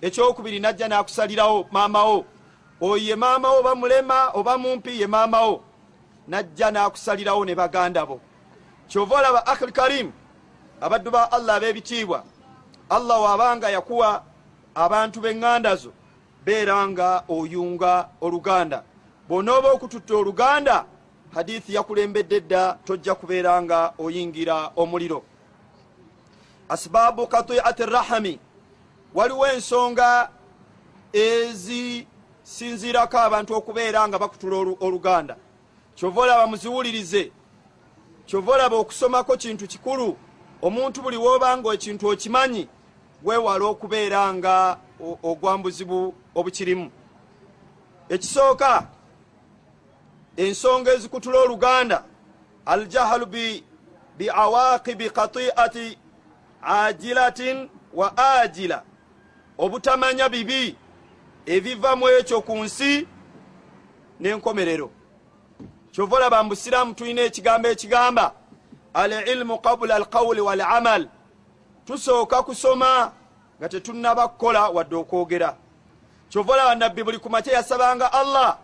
Ekyokubiri 0.00 0.60
najja 0.60 0.88
nakusalirawo 0.88 1.66
maamawo. 1.70 2.24
Oyo 2.80 2.96
ye 2.96 3.16
maamawo 3.16 3.60
oba 3.60 3.74
mulema 3.74 4.30
oba 4.34 4.58
mumpi 4.58 5.00
ye 5.00 5.06
maamawo 5.06 5.62
najja 6.28 6.70
nakusalirawo 6.70 7.44
ne 7.44 7.54
baganda 7.54 8.06
bo. 8.06 8.20
Kyova 8.88 9.18
olaba 9.18 9.46
akhil 9.46 9.72
karimu 9.72 10.12
abaddu 10.80 11.10
ba 11.10 11.32
allah 11.32 11.56
ab'ebitiibwa. 11.56 12.24
Allah 12.90 13.20
waabanga 13.22 13.70
yakuwa 13.70 14.22
abantu 14.78 15.20
b'eŋŋanda 15.20 15.76
zo 15.76 15.92
beera 16.44 16.88
nga 16.88 17.24
oyunga 17.28 18.08
oluganda. 18.20 18.84
Bw'onooba 19.28 19.72
okututta 19.72 20.16
oluganda 20.16 20.84
hadithi 21.34 21.74
yakulembedde 21.74 22.40
dda 22.40 22.78
tojja 22.86 23.14
kubeera 23.14 23.62
nga 23.62 23.92
oyingira 23.98 24.72
omuliro. 24.76 25.22
Asbaabu 26.68 27.26
katiati 27.26 27.86
rahami 27.86 28.38
waliwo 29.14 29.46
ensonga 29.46 30.30
ezisinziirako 31.12 33.18
abantu 33.18 33.54
okubeera 33.54 34.08
nga 34.08 34.18
bakutula 34.18 34.56
oluganda. 34.80 35.36
Kyova 35.96 36.20
olaba 36.20 36.46
muziwulirize 36.46 37.32
kyova 38.26 38.52
olaba 38.52 38.76
okusomako 38.76 39.36
kintu 39.36 39.66
kikulu 39.66 40.16
omuntu 40.62 41.02
buli 41.02 41.16
woobanga 41.16 41.74
ekintu 41.74 42.08
okimanyi 42.08 42.68
weewala 43.24 43.64
okubeera 43.64 44.34
nga 44.34 44.78
ogwambuzibu 45.22 46.14
obukirimu. 46.34 46.90
Ekisooka 48.08 48.86
ensonga 50.36 50.92
ezikutula 50.92 51.38
oluganda 51.38 52.04
aljahalu 52.66 53.26
biawaqibi 54.18 55.10
katiati 55.10 55.98
ajilatin 56.62 57.68
wa 57.94 58.18
ajila 58.18 58.82
obutamanya 59.58 60.28
bibi 60.28 60.76
ebiva 61.46 61.96
mu 61.96 62.08
ekyo 62.08 62.40
ku 62.40 62.54
nsi 62.64 63.06
n'enkomerero. 64.20 64.90
Kyova 65.92 66.16
olaba 66.16 66.42
mu 66.42 66.48
busiraamu 66.48 66.94
tulina 66.94 67.22
ekigambo 67.22 67.68
ekigamba 67.68 68.32
al 68.94 69.12
ilmu 69.12 69.58
qabula 69.58 69.96
alqawuli 69.96 70.40
wal 70.40 70.60
amal 70.60 71.08
tusooka 71.86 72.42
kusoma 72.42 73.12
nga 73.58 73.68
tetunnaba 73.68 74.28
kukola 74.28 74.68
wadde 74.68 74.96
okwogera. 74.96 75.56
Kyova 76.30 76.52
olaba 76.52 76.74
nabbi 76.74 77.02
buli 77.02 77.18
ku 77.18 77.30
makya 77.30 77.52
yasabanga 77.52 78.12
allah. 78.12 78.58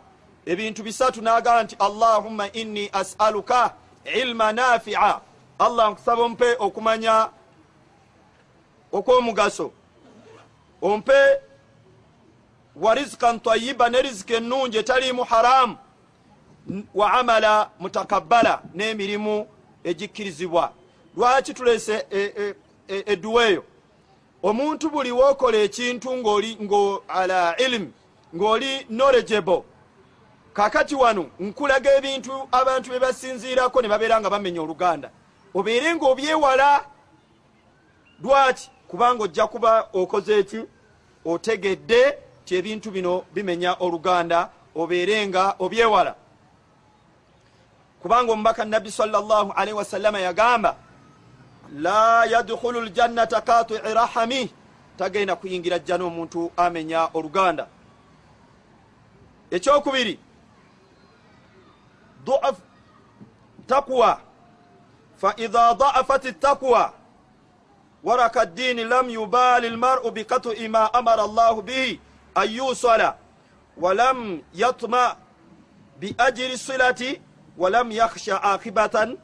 Ebintu 0.47 0.83
bisatu 0.83 1.23
nagamba 1.23 1.63
nti 1.63 1.77
allahumma 1.79 2.53
inni 2.53 2.91
asaluka 2.93 3.75
ilma 4.05 4.53
nafia 4.53 5.21
allah 5.59 5.91
nkusaba 5.91 6.23
ompe 6.23 6.57
okumanya 6.59 7.29
okw'omugaso. 8.93 9.73
Ompe 10.83 11.41
wa 12.77 12.95
rizikan 12.95 13.41
tayiba 13.41 13.89
ne 13.89 14.03
riziki 14.03 14.35
ennungi 14.35 14.79
etaliimu 14.79 15.25
haramu 15.25 15.77
wa 16.95 17.13
amala 17.13 17.71
mutakabbala 17.81 18.63
n'emirimu 18.75 19.47
egikkirizibwa. 19.85 20.73
Lwaki 21.17 21.55
tulese 21.55 22.07
edduwa 22.89 23.45
eyo 23.45 23.65
omuntu 24.45 24.91
buli 24.91 25.13
wookola 25.13 25.59
ekintu 25.59 26.17
ng'oli 26.17 26.59
ala 27.09 27.57
ilimu 27.57 27.93
ng'oli 28.37 28.85
knowledgeable 28.89 29.65
kakati 30.53 30.95
wano 30.95 31.27
nkulaga 31.41 31.97
ebintu 31.97 32.33
abantu 32.53 32.91
bye 32.91 33.01
basinziirako 33.01 33.83
ne 33.83 33.89
babeera 33.89 34.21
nga 34.21 34.31
bamenya 34.31 34.63
oluganda. 34.63 35.11
Obeere 35.55 35.95
nga 35.95 36.07
obyewala 36.07 36.85
lwaki? 38.23 38.71
Kubanga 38.89 39.25
ojja 39.25 39.47
kuba 39.47 39.89
okoze 39.93 40.39
eki 40.39 40.61
otegedde 41.25 42.19
ti 42.45 42.55
ebintu 42.57 42.91
bino 42.91 43.25
bimenya 43.35 43.77
oluganda 43.81 44.51
obeere 44.77 45.27
nga 45.29 45.57
obyewala. 45.59 46.15
Kubanga 48.03 48.33
omubaka 48.33 48.65
nabbi 48.65 48.91
salllah 48.91 49.51
alaihi 49.57 49.79
wasallama 49.79 50.21
yagamba 50.21 50.77
la 51.73 52.25
yadkhulu 52.25 52.81
ljannata 52.85 53.41
katii 53.41 53.79
rahami 53.95 54.51
tagenda 54.99 55.37
kuyingira 55.37 55.79
jjana 55.79 56.05
omuntu 56.05 56.53
amenya 56.57 57.09
oluganda 57.15 57.67
ekyokubiri 59.51 60.19
duaf 62.27 62.57
taqwa 63.67 64.21
faidha 65.17 65.75
daafat 65.75 66.41
taqwa 66.41 66.93
waraka 68.05 68.47
ddini 68.47 68.85
lam 68.85 69.11
yubali 69.11 69.71
lmaru 69.71 70.11
bikatui 70.11 70.69
ma 70.69 70.95
amara 70.95 71.27
llahu 71.27 71.63
bihi 71.63 72.01
an 72.35 72.49
yusala 72.51 73.17
walam 73.77 74.43
yatma 74.55 75.17
biajiri 76.01 76.59
silati 76.59 77.21
walam 77.59 77.91
yakhsha 77.93 78.43
akibatan 78.43 79.19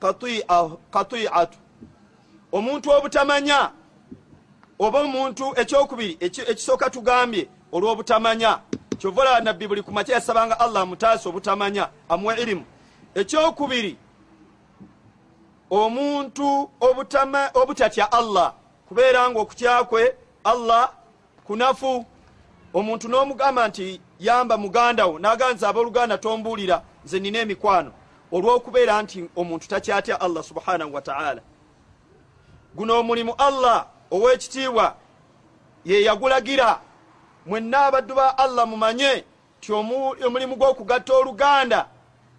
katiatu 0.00 1.58
omuntu 2.52 2.90
obutamanya 2.90 3.70
oba 4.78 5.00
omuntu 5.00 5.54
ekyokubiri 5.60 6.16
ekisooka 6.20 6.90
tugambye 6.90 7.48
olw'obutamanya. 7.72 8.60
Kyovala 8.98 9.40
nabbi 9.40 9.68
buli 9.68 9.82
ku 9.82 9.92
makya 9.92 10.14
yasabanga 10.14 10.60
allah 10.60 10.82
amutaasa 10.82 11.28
obutamanya 11.28 11.88
amuwe 12.08 12.42
irimu 12.42 12.64
ekyokubiri 13.14 13.96
omuntu 15.70 16.70
obutatya 17.54 18.12
allah 18.12 18.54
kubeera 18.88 19.30
nga 19.30 19.40
okutyakwe 19.40 20.14
allah 20.44 20.92
kunafu. 21.46 22.04
Omuntu 22.74 23.08
n'omugamba 23.08 23.68
nti 23.68 24.00
yamba 24.20 24.56
muganda 24.56 25.06
wo 25.06 25.18
naganza 25.18 25.68
abooluganda 25.68 26.18
tombuulira 26.18 26.82
nze 27.04 27.18
nina 27.20 27.38
emikwano 27.38 27.92
olw'okubeera 28.32 29.02
nti 29.02 29.28
omuntu 29.36 29.68
takyatya 29.68 30.20
allah 30.20 30.42
subhanahu 30.42 30.94
wataala 30.94 31.42
guno 32.74 33.00
omulimu 33.00 33.34
allah 33.38 33.86
ow'ekitiibwa 34.10 34.96
ye 35.84 36.02
yagulagira. 36.04 36.80
Mwenna 37.46 37.86
abaddu 37.86 38.14
ba 38.14 38.38
allah 38.38 38.66
mumanye 38.66 39.24
ti 39.60 39.72
omulimu 39.72 40.56
gw'okugatta 40.56 41.14
oluganda 41.14 41.88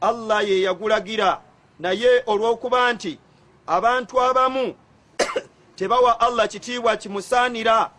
allah 0.01 0.49
ye 0.49 0.61
yagulagira. 0.61 1.41
Naye 1.79 2.23
olw'okuba 2.25 2.93
nti 2.93 3.19
abantu 3.67 4.21
abamu 4.21 4.75
tebawa 5.75 6.19
allah 6.19 6.47
kitiibwa 6.47 6.97
kimusaanira 6.97 7.89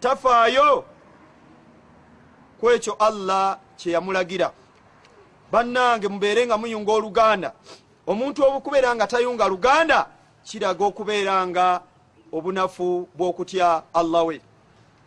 tafaayo 0.00 0.84
ku 2.60 2.70
ekyo 2.70 2.92
allah 2.98 3.58
kye 3.76 3.92
yamulagira 3.92 4.52
bannange 5.52 6.08
mubeere 6.08 6.46
nga 6.46 6.58
muyunga 6.58 6.92
oluganda. 6.92 7.52
Omuntu 8.06 8.44
obukubeera 8.44 8.94
nga 8.94 9.06
tayunga 9.06 9.48
luganda 9.48 10.06
kiraga 10.44 10.84
okubeera 10.84 11.46
nga 11.46 11.80
obunafu 12.32 13.08
bw'okutya 13.16 13.82
allah 13.94 14.26
we. 14.26 14.40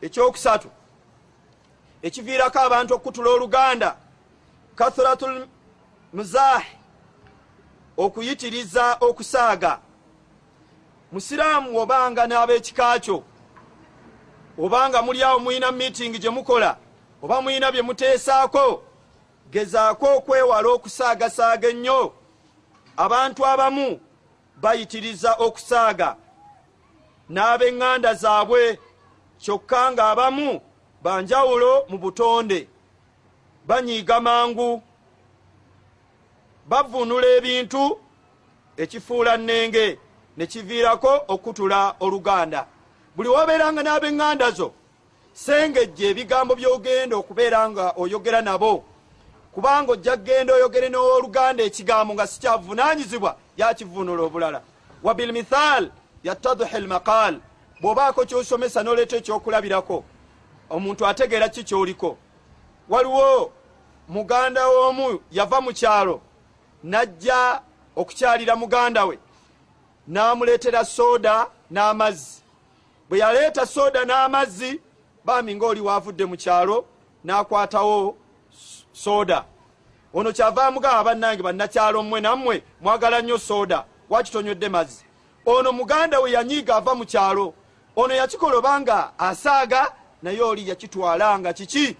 Ekyokusatu 0.02 0.70
ekiviirako 2.02 2.60
abantu 2.60 2.94
okutula 2.94 3.30
oluganda 3.30 3.96
kathuratu 4.76 5.48
muzaahi 6.14 6.78
okuyitiriza 7.98 8.98
okusaaga. 9.00 9.80
Musiraamu 11.12 11.78
obanga 11.78 12.28
n'ab'ekika 12.28 13.00
kyo 13.00 13.24
obanga 14.60 15.02
muli 15.02 15.24
awo 15.24 15.40
mulina 15.40 15.72
miitingi 15.72 16.20
gye 16.20 16.30
mukola 16.30 16.78
oba 17.24 17.42
mulina 17.42 17.72
bye 17.72 17.82
muteesaako 17.82 18.84
gezaako 19.52 20.08
okwewala 20.18 20.70
okusaagasaaga 20.70 21.68
ennyo. 21.70 22.14
Abantu 22.98 23.46
abamu 23.46 24.00
bayitiriza 24.62 25.32
okusaaga 25.46 26.16
n'ab'eŋŋanda 27.34 28.14
zaabwe 28.14 28.80
kyokka 29.42 29.92
ng'abamu 29.92 30.62
banjawulo 31.04 31.86
mu 31.90 31.98
butonde 31.98 32.68
banyiiga 33.68 34.20
mangu 34.20 34.82
bavunula 36.70 37.28
ebintu 37.38 37.84
ekifuula 38.78 39.38
nnenge 39.38 40.00
ne 40.38 40.46
kiviirako 40.52 41.14
okutula 41.28 41.96
oluganda. 42.00 42.62
Buli 43.16 43.30
wobeeranga 43.30 43.82
n'ab'eŋŋanda 43.84 44.48
zo 44.58 44.74
sengejja 45.34 46.06
ebigambo 46.12 46.54
by'ogenda 46.56 47.16
okubeera 47.22 47.70
nga 47.70 47.86
oyogera 48.02 48.42
nabo 48.42 48.84
kubanga 49.60 49.92
ojja 49.92 50.18
kgenda 50.18 50.54
oyogere 50.54 50.90
n'oluganda 50.90 51.64
ekigambo 51.64 52.14
nga 52.14 52.28
sikyavunaanyizibwa 52.28 53.36
yakivunula 53.58 54.24
obulala. 54.24 54.62
Wabilmithal 55.04 55.92
yatadhi 56.24 56.80
lmaqal 56.80 57.40
bw'obaako 57.82 58.26
kyosomesa 58.26 58.84
n'oleeta 58.84 59.18
ekyokulabirako 59.18 60.04
omuntu 60.70 61.08
ategeera 61.08 61.50
ki 61.50 61.64
kyoliko? 61.64 62.18
Waliwo 62.90 63.52
muganda 64.08 64.68
w'omu 64.68 65.20
yava 65.32 65.62
mu 65.62 65.72
kyalo 65.74 66.22
n'ajja 66.84 67.62
okukyalira 67.96 68.56
muganda 68.56 69.06
we 69.06 69.20
n'amuleetera 70.08 70.86
sooda 70.86 71.48
n'amazzi. 71.72 72.42
Bwe 73.10 73.20
yaleeta 73.20 73.66
sooda 73.66 74.06
n'amazzi 74.06 74.80
bami 75.26 75.56
ngaoli 75.56 75.82
waavudde 75.82 76.26
mu 76.26 76.38
kyalo 76.38 76.86
n'akwatawo 77.26 78.16
sooda. 79.04 79.46
Ono 80.14 80.32
kyava 80.32 80.66
amugamba 80.66 81.04
bannange 81.04 81.44
bannakyalo 81.44 82.04
mmwe 82.04 82.22
nammwe 82.22 82.64
mwagala 82.82 83.22
nnyo 83.22 83.38
sooda. 83.38 83.86
Wakitonywedde 84.10 84.70
mazzi. 84.70 85.06
Ono 85.46 85.72
muganda 85.72 86.20
we 86.20 86.32
yanyiiga 86.32 86.76
ava 86.76 86.96
mu 86.96 87.06
kyalo. 87.06 87.54
Ono 87.96 88.14
yakikola 88.14 88.58
obanga 88.58 89.12
asaaga 89.18 89.92
naye 90.24 90.42
oli 90.42 90.70
yakitwala 90.70 91.40
nga 91.40 91.54
kiki? 91.54 91.96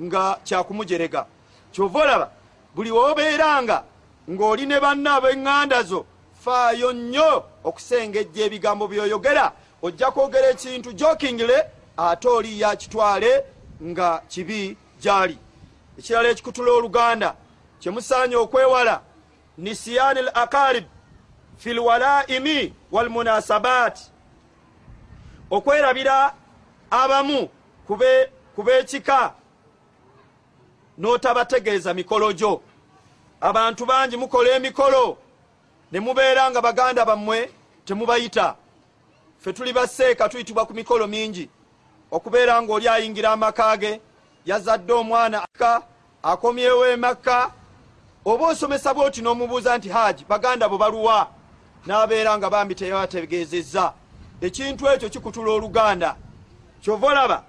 Nga 0.00 0.38
kyakumujerega. 0.44 1.26
Kyova 1.72 2.02
olaba 2.02 2.30
buli 2.74 2.90
wobeeranga 2.90 3.84
ng'oli 4.30 4.66
ne 4.66 4.80
banna 4.80 5.14
ab'eŋŋanda 5.16 5.82
zo 5.82 6.06
faayo 6.44 6.92
nnyo 6.92 7.44
okusengejja 7.64 8.44
ebigambo 8.44 8.88
byoyogera. 8.88 9.52
Ojja 9.82 10.10
kwogera 10.10 10.50
ekintu 10.50 10.92
jokingire 10.92 11.58
ate 11.96 12.28
oli 12.28 12.60
yakitwale 12.60 13.44
nga 13.82 14.22
kibi 14.28 14.76
gyali 15.00 15.38
ekirala 15.98 16.28
ekikutula 16.28 16.72
oluganda 16.72 17.34
kyemusaanye 17.80 18.36
okwewala 18.36 19.00
nisiyani 19.58 20.20
l 20.20 20.30
akarib 20.34 20.84
fi 21.56 21.74
lwalaimi 21.74 22.74
walmunasabat 22.92 23.98
okwerabira 25.50 26.34
abamu 26.90 27.48
kubeekika 28.54 29.34
n'otabategeeza 30.98 31.94
mikolo 31.94 32.32
gyo. 32.32 32.62
Abantu 33.40 33.86
bangi 33.86 34.16
mukola 34.16 34.50
emikolo 34.50 35.18
ne 35.92 36.00
mubeera 36.00 36.50
nga 36.50 36.60
baganda 36.60 37.04
bammwe 37.04 37.50
temubayita. 37.84 38.56
Ffe 39.38 39.52
tuli 39.52 39.72
baseeka 39.72 40.28
tuyitibwa 40.28 40.66
ku 40.66 40.74
mikolo 40.74 41.06
mingi 41.06 41.48
okubeera 42.10 42.62
ng'oli 42.62 42.88
ayingira 42.88 43.32
amaka 43.32 43.76
ge 43.76 44.00
yazadde 44.46 44.92
omwana 44.92 45.46
ka 45.58 45.82
akomyewo 46.22 46.86
emakka 46.86 47.50
oba 48.24 48.46
osomesa 48.46 48.94
bwoti 48.94 49.22
n'omubuuza 49.22 49.78
nti 49.78 49.88
haaji 49.88 50.24
baganda 50.28 50.68
bo 50.68 50.78
baluwa? 50.78 51.28
N'abeera 51.86 52.38
nga 52.38 52.50
bambi 52.50 52.74
tebategeezezza. 52.74 53.92
Ekintu 54.40 54.88
ekyo 54.88 55.08
kikutula 55.08 55.52
oluganda. 55.52 56.16
Kyova 56.80 57.06
olaba 57.06 57.42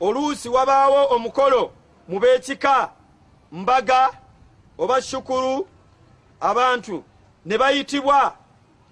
oluusi 0.00 0.48
wabaawo 0.48 1.14
omukolo 1.14 1.72
mu 2.08 2.20
beekika 2.20 2.90
mbaga 3.52 4.10
oba 4.78 5.02
shukuru 5.02 5.66
abantu 6.40 7.04
ne 7.46 7.58
bayitibwa 7.58 8.34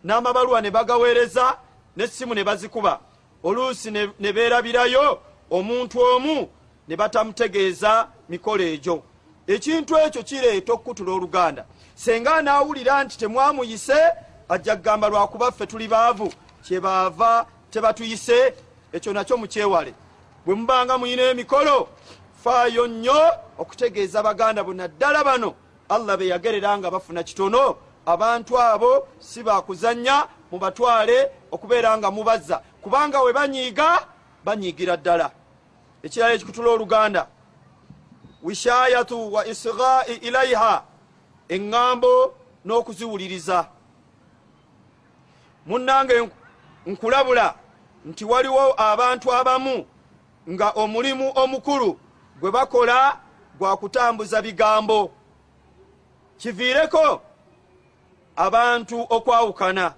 n'amabaluwa 0.04 0.60
ne 0.60 0.70
bagaweereza 0.70 1.56
n'essimu 1.96 2.34
ne 2.34 2.44
bazikuba. 2.44 3.00
Oluusi 3.42 3.90
ne 3.90 4.32
beerabirayo 4.32 5.20
omuntu 5.50 6.00
omu 6.00 6.48
ne 6.88 6.96
batamutegeeza 6.96 8.08
mikolo 8.28 8.64
egyo. 8.64 9.02
Ekintu 9.46 9.98
ekyo 9.98 10.22
kireeta 10.22 10.72
okukutula 10.72 11.12
oluganda. 11.12 11.64
Senga 11.94 12.34
anaawulira 12.34 13.04
nti 13.04 13.18
temwamuyise 13.18 14.00
ajja 14.48 14.76
kugamba 14.76 15.08
lwakuba 15.08 15.52
ffe 15.52 15.66
tuli 15.66 15.88
baavu. 15.88 16.32
Kyebaava 16.62 17.46
tebatuyise 17.70 18.54
ekyo 18.92 19.12
nakyo 19.12 19.36
mukyewale. 19.36 19.94
Bwe 20.46 20.54
mubanga 20.54 20.98
muyina 20.98 21.22
emikolo 21.22 21.88
faayo 22.44 22.86
nnyo 22.86 23.32
okutegeeza 23.58 24.22
baganda 24.22 24.64
bonna. 24.64 24.88
Ddala 24.88 25.24
bano 25.24 25.54
allah 25.88 26.16
be 26.16 26.26
yagerera 26.26 26.78
nga 26.78 26.90
bafuna 26.90 27.22
kitono. 27.22 27.76
Abantu 28.06 28.60
abo 28.60 29.08
si 29.18 29.42
bakuzanya 29.42 30.26
mubatwale 30.52 31.30
okubeera 31.52 31.98
nga 31.98 32.10
mubazza. 32.10 32.62
Kubanga 32.82 33.20
we 33.20 33.32
banyiiga 33.32 34.06
banyiigira 34.44 34.96
ddala 34.96 35.30
ekirala 36.02 36.34
ekikutula 36.34 36.70
oluganda 36.70 37.26
wishayatu 38.42 39.32
wa 39.32 39.46
isghai 39.46 40.14
ilaiha 40.14 40.84
eŋŋambo 41.48 42.34
n'okuziwuliriza. 42.64 43.68
Munnange 45.66 46.28
nkulabula 46.86 47.54
nti 48.04 48.24
waliwo 48.24 48.82
abantu 48.82 49.32
abamu 49.32 49.86
nga 50.50 50.70
omulimu 50.70 51.32
omukulu 51.34 52.00
gwe 52.40 52.50
bakola 52.50 53.20
gwa 53.58 53.76
kutambuza 53.76 54.42
bigambo. 54.42 55.10
Kiviireko 56.38 57.22
abantu 58.36 59.06
okwawukana. 59.10 59.94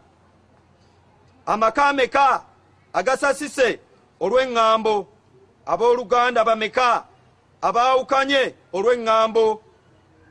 Amaka 1.46 1.92
meka 1.92 2.44
agasasise 2.92 3.80
olw'eŋŋambo 4.20 5.06
abooluganda 5.72 6.44
bameka 6.44 7.04
abaawukanye 7.62 8.54
olw'eŋŋambo. 8.72 9.60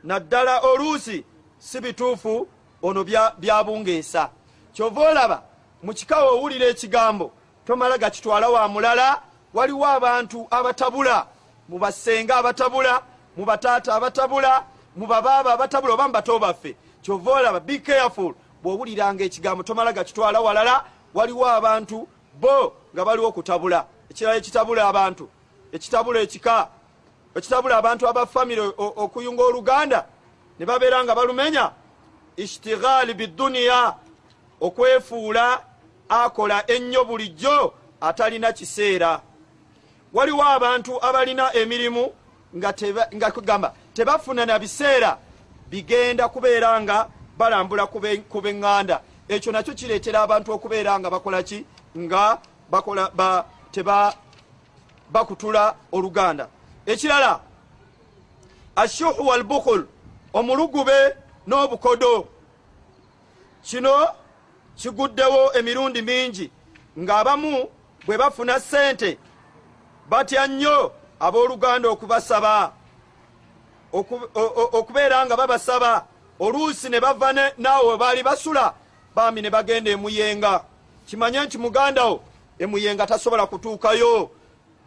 Naddala 0.04 0.60
oluusi 0.60 1.24
si 1.58 1.80
bituufu 1.80 2.48
ono 2.82 3.04
byabungeesa 3.40 4.22
bya 4.22 4.30
kyova 4.74 5.00
olaba 5.10 5.42
mu 5.82 5.92
kikawo 5.92 6.28
owulira 6.36 6.66
ekigambo 6.72 7.32
tomala 7.66 7.98
gakitwala 7.98 8.48
wa 8.48 8.68
mulala 8.68 9.22
waliwo 9.54 9.86
abantu 9.86 10.48
abatabula 10.50 11.26
mu 11.68 11.78
basenga 11.78 12.36
abatabula 12.36 13.02
mu 13.36 13.44
bataata 13.44 13.94
abatabula 13.94 14.64
mu 14.96 15.06
babaaba 15.06 15.52
abatabula 15.52 15.94
oba 15.94 16.08
mu 16.08 16.12
bato 16.12 16.38
baffe. 16.38 16.76
Kyova 17.02 17.30
olaba 17.30 17.60
be 17.60 17.78
careful 17.78 18.34
bw'owuliranga 18.62 19.24
ekigambo 19.24 19.62
tomala 19.62 19.92
gakitwala 19.92 20.40
walala 20.40 20.84
waliwo 21.14 21.44
abantu 21.44 22.08
bo 22.40 22.72
nga 22.94 23.04
baliwo 23.04 23.28
okutabula 23.28 23.84
ekirala 24.10 24.36
ekitabula 24.36 24.88
abantu 24.88 25.28
ekitabula 25.72 26.20
ekika 26.20 26.68
ekitabula 27.34 27.76
abantu 27.76 28.08
aba 28.08 28.26
famire 28.26 28.62
okuyunga 28.76 29.42
oluganda 29.42 30.06
ne 30.58 30.66
babeera 30.66 31.04
nga 31.04 31.14
balumenya 31.14 31.70
ishtighali 32.36 33.14
biduniya 33.14 33.94
okwefuula 34.60 35.62
akola 36.08 36.70
ennyo 36.70 37.04
bulijjo 37.04 37.74
atalina 38.00 38.52
kiseera. 38.52 39.20
Waliwo 40.12 40.44
abantu 40.44 41.04
abalina 41.04 41.54
emirimu 41.54 42.12
nga 43.16 43.30
kugamba 43.30 43.74
tebafuna 43.94 44.46
na 44.46 44.58
biseera 44.58 45.18
bigenda 45.70 46.28
kubeera 46.28 46.80
nga 46.80 47.08
balambula 47.38 47.86
ku 47.86 48.40
beŋŋanda 48.40 49.00
ekyo 49.28 49.52
nakyo 49.52 49.74
kireetera 49.74 50.22
abantu 50.22 50.52
okubeera 50.52 50.98
nga 50.98 51.10
bakola 51.10 51.42
ki? 51.42 51.64
Nga 51.98 52.38
bakola 52.70 53.10
bakutula 55.10 55.74
oluganda. 55.92 56.48
Ekirala 56.86 57.40
ashuhu 58.76 59.26
walbukhul 59.26 59.86
omulugube 60.32 61.16
n'obukodo. 61.46 62.28
Kino 63.62 64.08
kiguddewo 64.76 65.52
emirundi 65.52 66.02
mingi 66.02 66.50
ng'abamu 66.98 67.68
bwe 68.06 68.18
bafuna 68.18 68.60
ssente 68.60 69.18
batya 70.08 70.46
nnyo 70.46 70.92
abooluganda 71.20 71.88
okubasaba. 71.88 72.72
Okubeera 74.72 75.26
nga 75.26 75.36
babasaba 75.36 76.06
oluusi 76.38 76.88
ne 76.88 77.00
bava 77.00 77.32
naawe 77.58 77.88
we 77.88 77.96
baali 77.96 78.22
basula 78.22 78.74
bambi 79.14 79.42
ne 79.42 79.50
bagenda 79.50 79.90
emuyenga. 79.90 80.64
Kimanye 81.06 81.40
nti 81.40 81.58
mugandawo 81.58 82.22
emuyenga 82.60 83.06
tasobola 83.06 83.46
kutuukayo. 83.46 84.30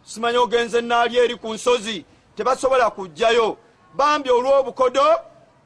Simanyi 0.02 0.38
ogenze 0.38 0.80
naali 0.80 1.18
eri 1.18 1.36
ku 1.36 1.54
nsozi 1.54 2.04
tebasobola 2.36 2.90
kujjayo 2.90 3.56
bambi 3.94 4.30
olw'obukodo 4.30 5.02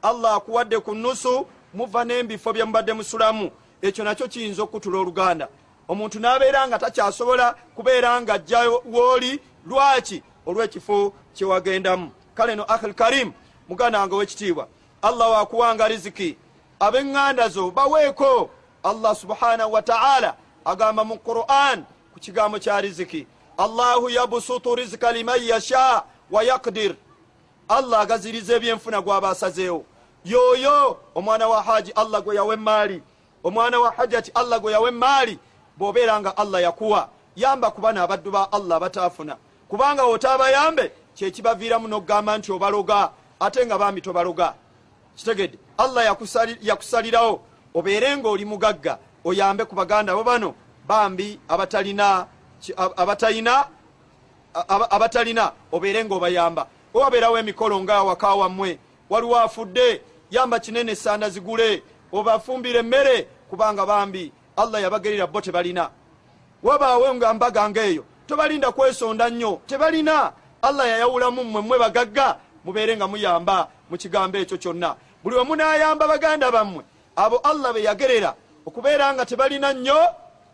allah 0.01 0.35
akuwadde 0.35 0.79
ku 0.79 0.95
nusu 0.95 1.45
muva 1.73 2.03
n'embifo 2.05 2.53
bye 2.53 2.63
mubadde 2.63 2.93
musulamu. 2.93 3.51
Ekyo 3.81 4.03
nakyo 4.03 4.27
kiyinza 4.27 4.63
okutula 4.63 4.99
oluganda. 4.99 5.47
Omuntu 5.87 6.19
n'abeera 6.19 6.67
nga 6.67 6.79
takyasobola 6.79 7.55
kubeera 7.75 8.21
nga 8.21 8.33
ajja 8.33 8.69
wooli 8.85 9.39
lwaki? 9.65 10.23
Olw'ekifo 10.45 11.13
kyewagendamu 11.33 12.11
kale 12.35 12.55
no 12.55 12.63
akhil 12.63 12.93
karim 12.93 13.31
muganda 13.67 13.99
wange 13.99 14.15
w'ekitiibwa 14.15 14.67
allah 15.01 15.31
wakuwanga 15.31 15.87
riziki. 15.87 16.37
Ab'eŋŋanda 16.79 17.49
zo 17.49 17.71
baweeko. 17.71 18.49
Allah 18.83 19.15
subhanahu 19.15 19.73
wataala 19.73 20.35
agamba 20.65 21.03
mu 21.03 21.17
quran 21.19 21.83
ku 22.13 22.19
kigambo 22.19 22.59
kya 22.59 22.81
riziki. 22.81 23.27
Allahu 23.57 24.09
yabusutu 24.09 24.75
rizika 24.75 25.11
liman 25.11 25.43
yasha 25.43 26.03
wa 26.31 26.43
yakdir 26.43 26.95
allah 27.67 28.01
agaziriza 28.01 28.55
ebyenfuna 28.55 29.01
gwaba 29.01 29.29
asazeewo 29.29 29.85
yoyo 30.25 30.97
omwana 31.15 31.47
wa 31.47 31.63
haji 31.63 31.91
allah 31.91 32.21
gwe 32.23 32.35
yawa 32.35 32.53
emaali 32.53 33.03
omwana 33.43 33.79
wa 33.79 33.91
hajati 33.91 34.31
allah 34.35 34.59
gwe 34.59 34.71
yawa 34.71 34.89
emaali 34.89 35.39
bw'obeera 35.77 36.19
nga 36.19 36.37
allah 36.37 36.61
yakuwa. 36.61 37.09
Yamba 37.35 37.71
ku 37.71 37.81
bana 37.81 38.03
abaddu 38.03 38.31
ba 38.31 38.51
allah 38.51 38.77
abataafuna 38.77 39.37
kubanga 39.69 40.03
wotaabayambe 40.03 40.91
kyekibaviiramu 41.15 41.87
n'okugamba 41.87 42.37
nti 42.37 42.51
obaloga 42.51 43.11
ate 43.39 43.65
nga 43.65 43.77
bambi 43.77 44.01
tobaloga. 44.01 44.53
Kitegedde 45.15 45.57
allah 45.77 46.17
yakusalirawo. 46.61 47.41
Obeere 47.73 48.17
ng'oli 48.17 48.45
mugagga 48.45 48.97
oyambe 49.23 49.65
ku 49.65 49.75
baganda 49.75 50.15
bo 50.15 50.23
bano 50.23 50.55
bambi 50.89 51.39
abatalina 51.47 52.25
abatalina 52.97 53.67
abatalina 54.89 55.51
obeere 55.71 56.03
ng'obayamba. 56.03 56.67
Owabeerawo 56.93 57.37
emikolo 57.37 57.79
nga 57.83 58.03
waka 58.03 58.35
wammwe 58.35 58.79
waliwo 59.09 59.39
afudde 59.39 60.01
yamba 60.31 60.59
kinene 60.59 60.91
esanda 60.91 61.29
zigule 61.29 61.83
obafumbire 62.11 62.79
emmere 62.79 63.27
kubanga 63.49 63.85
bambi 63.85 64.31
allah 64.57 64.81
yabagerera 64.81 65.27
bo 65.27 65.41
tebalina. 65.41 65.89
Wabaawo 66.63 67.15
nga 67.15 67.33
mbaga 67.33 67.69
ngaeyo 67.69 68.03
tobalinda 68.27 68.71
kwesonda 68.71 69.29
nnyo 69.29 69.61
tebalina. 69.67 70.33
Allah 70.61 70.87
yayawulamu 70.87 71.43
mmwe 71.43 71.61
mmwe 71.61 71.79
bagagga 71.79 72.37
mubeere 72.65 72.97
nga 72.97 73.07
muyamba 73.07 73.69
mu 73.89 73.97
kigambo 73.97 74.37
ekyo 74.37 74.57
kyonna. 74.57 74.95
Buli 75.23 75.35
we 75.35 75.43
munaayamba 75.43 76.07
baganda 76.07 76.51
bammwe 76.51 76.83
abo 77.15 77.37
allah 77.37 77.73
be 77.73 77.83
yagerera 77.83 78.33
okubeera 78.65 79.13
nga 79.13 79.25
tebalina 79.25 79.73
nnyo 79.73 79.99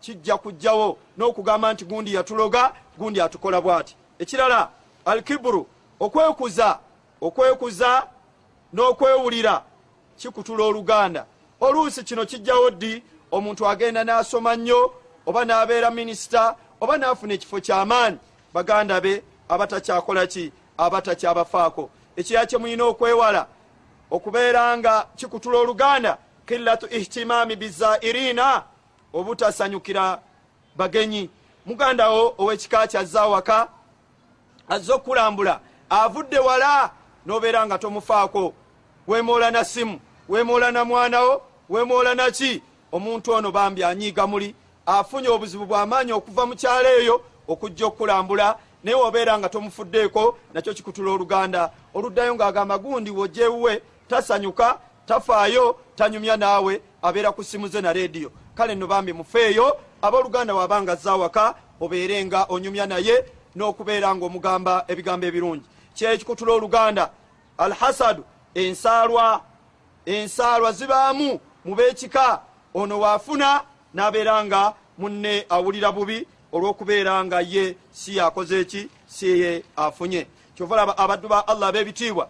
kijja 0.00 0.36
kujjawo 0.36 0.98
n'okugamba 1.18 1.72
nti 1.72 1.84
gundi 1.84 2.14
yatuloga 2.14 2.72
gundi 2.98 3.20
atukola 3.20 3.60
bw'ati. 3.60 3.96
Ekirala 4.18 4.68
alkiburu 5.04 5.66
okwekuza 6.00 6.78
okwekuza 7.20 8.06
n'okwewulira 8.72 9.62
kikutula 10.16 10.64
oluganda. 10.64 11.26
Oluusi 11.60 12.04
kino 12.04 12.26
kijjawo 12.26 12.70
ddi? 12.70 13.02
Omuntu 13.32 13.68
agenda 13.68 14.04
n'asoma 14.04 14.56
nnyo 14.56 14.92
oba 15.26 15.44
n'abeera 15.44 15.90
minisita 15.90 16.56
oba 16.80 16.96
n'afuna 16.96 17.34
ekifo 17.34 17.60
ky'amaanyi 17.60 18.18
baganda 18.54 19.00
be 19.00 19.22
abatakyakola 19.48 20.26
ki 20.26 20.52
abatakyabafaako 20.78 21.90
ekira 22.16 22.46
kye 22.46 22.58
mulina 22.58 22.84
okwewala 22.84 23.46
okubeera 24.10 24.78
nga 24.78 25.06
kikutula 25.16 25.58
oluganda 25.58 26.18
killatu 26.46 26.86
ihtimami 26.86 27.56
bizairina 27.56 28.62
obutasanyukira 29.16 30.20
bagenyi. 30.76 31.30
Mugandawo 31.66 32.34
ow'ekika 32.38 32.86
kyazza 32.86 33.26
waka 33.26 33.68
azze 34.68 34.92
okulambula 34.92 35.60
avudde 35.90 36.38
wala 36.38 36.90
nobeera 37.26 37.66
nga 37.66 37.78
tomufaako. 37.78 38.52
Wemoola 39.06 39.50
na 39.50 39.64
simu 39.64 40.00
wemoola 40.28 40.70
na 40.70 40.84
mwanawo 40.84 41.42
wemoola 41.68 42.14
naki 42.14 42.62
omuntu 42.92 43.32
ono 43.32 43.52
bambi 43.52 43.84
anyiiga 43.84 44.26
muli 44.26 44.54
afunye 44.86 45.28
obuzibu 45.28 45.66
bw'amaanyi 45.66 46.12
okuva 46.12 46.46
mu 46.46 46.54
kyalo 46.56 46.88
eyo 46.88 47.22
okujja 47.48 47.86
okulambula 47.86 48.58
naye 48.84 48.96
wobeera 48.96 49.38
nga 49.38 49.48
tomufuddeeko 49.48 50.38
nakyo 50.54 50.74
kikutula 50.74 51.10
oluganda. 51.10 51.70
Oluddayo 51.94 52.34
ng'agamba 52.34 52.78
gundi 52.78 53.10
wojewuwe 53.10 53.82
tasanyuka 54.08 54.78
tafaayo 55.06 55.76
tanyumya 55.96 56.36
naawe 56.36 56.80
abeera 57.02 57.32
ku 57.32 57.44
simu 57.44 57.68
ze 57.68 57.80
na 57.80 57.92
rediyo 57.92 58.30
kale 58.56 58.74
nno 58.74 58.86
bambi 58.86 59.12
mufeeyo 59.12 59.76
abooluganda 60.02 60.54
wabanga 60.54 60.94
zawaka 60.94 61.54
obeere 61.80 62.24
nga 62.24 62.46
onyumya 62.48 62.86
naye 62.86 63.24
n'okubeera 63.56 64.14
ng'omugamba 64.14 64.84
ebigambo 64.88 65.26
ebirungi. 65.26 65.64
Kyekikutula 65.94 66.52
oluganda 66.52 67.10
alhasadu 67.58 68.24
ensaalwa 68.54 69.40
ensaalwa 70.06 70.72
zibaamu 70.72 71.40
mu 71.64 71.74
beekika. 71.74 72.40
Ono 72.74 73.00
waafuna 73.00 73.62
n'abeera 73.94 74.44
nga 74.44 74.74
munne 74.98 75.46
awulira 75.48 75.92
bubi 75.92 76.26
olw'okubeera 76.52 77.24
nga 77.24 77.40
ye 77.40 77.76
si 77.92 78.16
yakoze 78.16 78.60
eki 78.60 78.88
si 79.06 79.40
ye 79.40 79.64
afunye. 79.76 80.26
Kyovalaba 80.54 80.98
abaddu 80.98 81.28
ba 81.28 81.48
allah 81.48 81.68
ab'ebitiibwa 81.68 82.28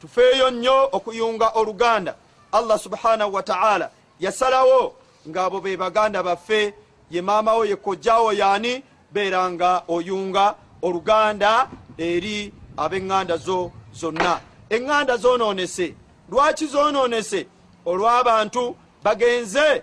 tufeeyo 0.00 0.50
nnyo 0.50 0.88
okuyunga 0.92 1.48
oluganda. 1.54 2.14
Allah 2.52 2.78
subhanahu 2.78 3.34
wataala 3.34 3.90
yasalawo 4.20 4.94
ng'abo 5.28 5.60
be 5.60 5.76
baganda 5.76 6.22
baffe 6.22 6.74
ye 7.10 7.22
maamawo 7.22 7.64
ye 7.64 7.76
kojjawo 7.76 8.32
yaani 8.32 8.82
beera 9.12 9.50
nga 9.50 9.82
oyunga 9.88 10.54
oluganda 10.82 11.68
eri 11.98 12.52
ab'eŋŋanda 12.76 13.36
zo 13.36 13.72
zonna. 13.94 14.40
Eŋŋanda 14.70 15.16
zonoonese. 15.16 15.94
Lwaki 16.30 16.66
zonoonese? 16.66 17.46
Olw'abantu 17.86 18.76
bagenze 19.02 19.82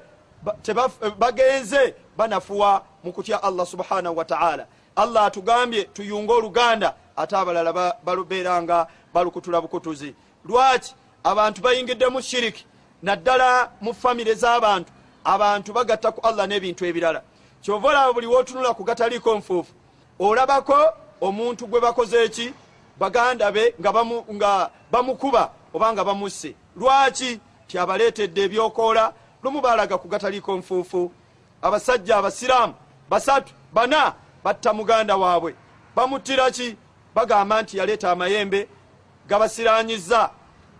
bagenze 1.19 1.95
banafuwa 2.17 2.83
mu 3.03 3.13
kutya 3.13 3.43
allah 3.43 3.65
subhanahu 3.65 4.17
wataala 4.17 4.67
allah 4.95 5.25
atugambye 5.25 5.83
tuyunge 5.83 6.33
oluganda 6.33 6.95
ate 7.15 7.35
abalala 7.35 7.95
balubeera 8.03 8.61
nga 8.61 8.87
balukutula 9.13 9.61
bukutuzi. 9.61 10.15
Lwaki? 10.45 10.93
Abantu 11.23 11.61
bayingidde 11.61 12.07
mu 12.07 12.21
shiriki 12.21 12.65
naddala 13.03 13.71
mu 13.81 13.93
famire 13.93 14.33
z'abantu 14.33 14.91
abantu 15.25 15.73
bagatta 15.73 16.11
ku 16.11 16.21
allah 16.23 16.47
n'ebintu 16.47 16.85
ebirala. 16.85 17.21
Kyova 17.61 17.87
olaba 17.87 18.13
buli 18.13 18.27
wootunula 18.27 18.73
ku 18.73 18.83
gataliiko 18.83 19.35
nfuufu 19.35 19.73
olabako 20.19 20.75
omuntu 21.21 21.67
gwe 21.67 21.79
bakoze 21.81 22.23
eki? 22.23 22.53
Baganda 22.99 23.51
be 23.51 23.73
nga 23.79 24.69
bamukuba 24.91 25.51
oba 25.73 25.93
nga 25.93 26.03
bamusse. 26.03 26.55
Lwaki? 26.75 27.39
Ti 27.67 27.77
abaleetedde 27.77 28.41
ebyokoola 28.43 29.13
lumu 29.43 29.61
balaga 29.61 29.97
ku 29.97 30.07
gataliiko 30.07 30.57
nfuufu. 30.57 31.11
Abasajja 31.61 32.17
abasiraamu 32.17 32.73
basatu 33.09 33.53
bana 33.73 34.13
batta 34.43 34.73
muganda 34.73 35.17
waabwe. 35.17 35.55
Bamuttira 35.95 36.51
ki? 36.51 36.77
Bagamba 37.15 37.61
nti 37.61 37.77
yaleeta 37.77 38.11
amayembe 38.11 38.67
gabasiranyiza 39.27 40.29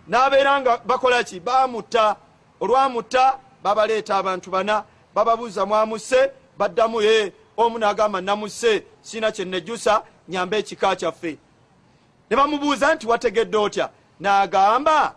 n'abeera 0.08 0.60
nga 0.60 0.76
bakola 0.78 1.24
ki? 1.24 1.40
Bamutta 1.40 2.16
olwamutta 2.60 3.38
babaleeta 3.62 4.16
abantu 4.16 4.50
bana 4.50 4.84
bababuuza 5.14 5.66
mwamuse 5.66 6.30
baddamu 6.58 7.02
ye 7.02 7.32
omu 7.56 7.78
n'agamba 7.78 8.20
namusse 8.20 8.82
siina 9.02 9.32
kyenejjusa 9.32 10.02
nyamba 10.28 10.56
ekika 10.56 10.96
kyaffe. 10.96 11.38
Ne 12.30 12.36
bamubuuza 12.36 12.94
nti 12.94 13.06
wategedde 13.06 13.56
otya? 13.56 13.90
N'agamba 14.20 15.14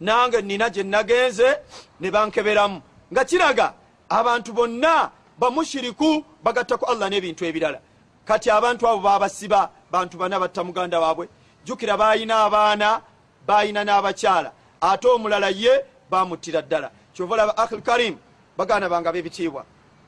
nange 0.00 0.42
nina 0.42 0.70
gye 0.70 0.82
nagenze 0.82 1.58
ne 2.00 2.10
bankeberamu. 2.10 2.82
Nga 3.12 3.24
kiraga 3.24 3.74
abantu 4.08 4.52
bonna 4.52 5.10
bamushiriku 5.38 6.24
bagattaku 6.42 6.84
allah 6.86 7.10
n'ebintu 7.10 7.44
ebirala. 7.44 7.80
Kati 8.24 8.50
abantu 8.50 8.88
abo 8.88 9.00
babasiba 9.00 9.70
bantu 9.90 10.18
bana 10.18 10.40
batta 10.40 10.64
muganda 10.64 11.00
waabwe. 11.00 11.28
Jjukira 11.64 11.96
bayina 11.96 12.44
abaana 12.44 13.00
bayina 13.46 13.84
n'abakyala. 13.84 14.52
Ate 14.80 15.08
omulala 15.08 15.48
ye 15.48 15.84
bamuttira 16.14 16.62
ddala. 16.62 16.90
Kyova 17.14 17.34
olaba 17.34 17.52
akhil 17.56 17.82
karim 17.82 18.14
baganda 18.58 18.88
bange 18.88 19.08
ab'ebitiibwa. 19.08 19.62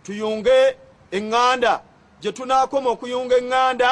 Tuyunge 0.04 0.76
eŋŋanda 1.12 1.72
gye 2.20 2.32
tunaakoma 2.32 2.90
okuyunga 2.90 3.34
eŋŋanda 3.40 3.88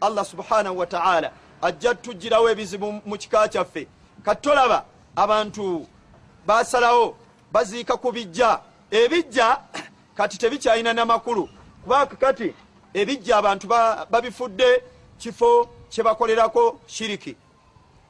allah 0.00 0.24
subhanahu 0.24 0.78
wataala 0.78 1.28
ajja 1.62 1.94
tujjirawo 1.94 2.50
ebizibu 2.50 2.88
mu 3.08 3.16
kika 3.18 3.48
kyaffe. 3.48 3.86
Kati 4.24 4.42
tolaba 4.42 4.84
abantu 5.16 5.86
basalawo 6.46 7.16
baziika 7.52 7.96
ku 7.96 8.12
bijja 8.12 8.60
ebijja 8.90 9.60
kati 10.16 10.38
tebikyalina 10.38 10.92
namakulu 10.92 11.48
kubanga 11.82 12.16
kati 12.16 12.54
ebijja 12.94 13.36
abantu 13.36 13.66
babifudde 14.10 14.82
kifo 15.18 15.68
kyebakolerako 15.90 16.80
shiriki. 16.86 17.36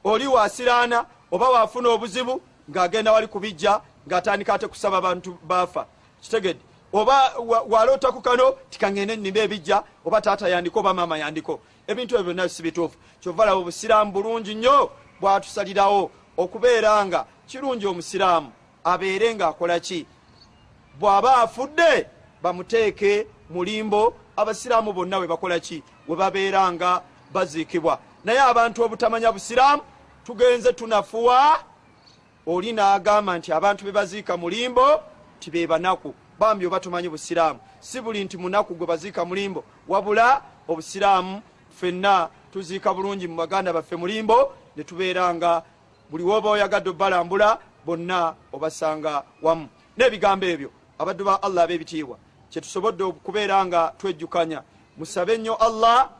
Oli 0.05 0.27
wasiraana 0.27 1.07
oba 1.31 1.49
wafuna 1.49 1.89
obuzibu 1.89 2.43
ng'agenda 2.71 3.13
wali 3.13 3.27
ku 3.27 3.41
bijja 3.41 3.81
ng'atandika 4.07 4.55
ate 4.55 4.67
kusaba 4.69 5.01
bantu 5.01 5.39
baafa. 5.43 5.87
Kitegedde 6.23 6.61
oba 6.93 7.33
walootaku 7.69 8.21
kano 8.21 8.57
tikaŋŋende 8.71 9.17
nnima 9.17 9.39
ebijja 9.39 9.83
oba 10.05 10.21
taata 10.21 10.49
yandiko 10.49 10.81
oba 10.81 10.95
maama 10.95 11.19
yandiko 11.19 11.61
ebintu 11.87 12.17
ebyo 12.17 12.35
byonna 12.35 12.49
si 12.49 12.63
bituufu. 12.63 12.97
Kyova 13.21 13.47
laba 13.47 13.61
obusiraamu 13.61 14.13
bulungi 14.13 14.55
nnyo 14.55 14.91
bwatusalirawo 15.21 16.11
okubeera 16.37 17.07
nga 17.07 17.27
kirungi 17.47 17.87
omusiraamu 17.87 18.53
abeere 18.85 19.35
ng'akola 19.35 19.81
ki? 19.81 20.07
Bw'aba 21.01 21.37
afudde 21.43 22.07
bamuteeke 22.43 23.27
mulimbo 23.51 24.15
abasiraamu 24.37 24.93
bonna 24.93 25.19
we 25.19 25.27
bakola 25.27 25.61
ki? 25.61 25.83
We 26.09 26.17
babeera 26.17 26.73
nga 26.73 27.03
baziikibwa. 27.33 27.99
Naye 28.25 28.41
abantu 28.41 28.83
obutamanya 28.83 29.33
busiraamu 29.33 29.83
tugenze 30.25 30.73
tunafuwa 30.73 31.61
oli 32.49 32.73
n'agamba 32.73 33.39
nti 33.39 33.53
abantu 33.53 33.85
be 33.85 33.93
baziika 33.93 34.37
mulimbo 34.37 35.01
tibe 35.39 35.67
banaku. 35.67 36.15
Bambi 36.39 36.67
oba 36.67 36.81
tumanyi 36.81 37.09
busiraamu. 37.09 37.61
Si 37.81 38.01
buli 38.01 38.25
nti 38.25 38.37
munaku 38.37 38.75
gwe 38.75 38.87
baziika 38.87 39.25
mulimbo 39.25 39.65
wabula 39.89 40.43
obusiraamu 40.69 41.43
fenna 41.71 42.29
tuziika 42.53 42.95
bulungi 42.95 43.29
mu 43.29 43.37
baganda 43.37 43.73
baffe 43.73 43.97
mulimbo 43.97 44.53
ne 44.77 44.85
tubeera 44.85 45.35
nga 45.35 45.63
buli 46.11 46.25
woba 46.25 46.51
oyagadde 46.51 46.91
obalambula 46.91 47.59
bonna 47.85 48.35
obasanga 48.53 49.23
wamu. 49.43 49.69
N'ebigambo 49.99 50.47
ebyo 50.47 50.71
abaddu 50.99 51.25
ba 51.25 51.43
allah 51.43 51.65
ab'ebitiibwa 51.65 52.17
kyetusobodde 52.51 53.05
okubeera 53.05 53.67
nga 53.67 53.93
twejjukanya. 53.99 54.63
Musabe 54.97 55.37
nnyo 55.39 55.55
allah 55.55 56.11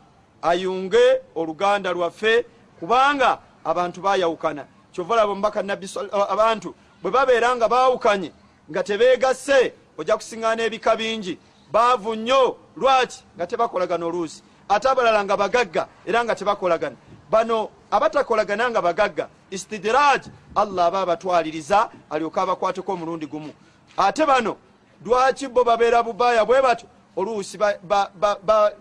ayunge 0.43 1.23
oluganda 1.35 1.93
lwaffe 1.93 2.45
kubanga 2.79 3.39
abantu 3.65 4.01
bayawukana 4.01 4.67
kyova 4.99 5.17
laba 5.17 5.33
omubaka 5.33 5.63
nabbi 5.63 5.87
abantu 6.29 6.75
bwe 7.03 7.11
babeera 7.11 7.57
nga 7.57 7.69
bawukanye 7.69 8.33
nga 8.71 8.83
tebeegasse 8.83 9.73
ojja 9.99 10.17
kusiŋŋaana 10.17 10.63
ebika 10.63 10.97
bingi. 10.97 11.39
Baavu 11.73 12.15
nnyo 12.15 12.57
lwaki? 12.77 13.23
Nga 13.37 13.47
tebakolagana 13.47 14.07
oluusi. 14.07 14.43
Ate 14.69 14.89
abalala 14.89 15.25
nga 15.25 15.37
bagagga 15.37 15.89
era 16.07 16.25
nga 16.25 16.35
tebakolagana. 16.35 16.97
Bano 17.31 17.69
abatakolagana 17.91 18.71
nga 18.71 18.83
bagagga 18.83 19.29
istidiraj 19.51 20.27
allah 20.55 20.87
aba 20.87 21.01
abatwaliriza 21.01 21.91
alyoke 22.11 22.41
abakwateko 22.41 22.93
omulundi 22.93 23.27
gumu. 23.27 23.53
Ate 23.97 24.27
bano 24.27 24.57
lwaki 25.05 25.49
bo 25.49 25.65
babeera 25.65 26.03
bubaaya 26.03 26.45
bwe 26.45 26.63
batyo? 26.63 26.89
Oluusi 27.17 27.59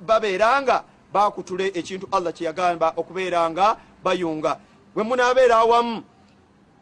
babeera 0.08 0.62
nga 0.62 0.84
bakutule 1.13 1.71
ekintu 1.73 2.08
allah 2.12 2.34
kyeyagamba 2.34 2.93
okubeera 2.97 3.49
nga 3.49 3.77
bayunga 4.03 4.58
bwe 4.97 5.03
munaabeera 5.03 5.57
awamu 5.57 6.03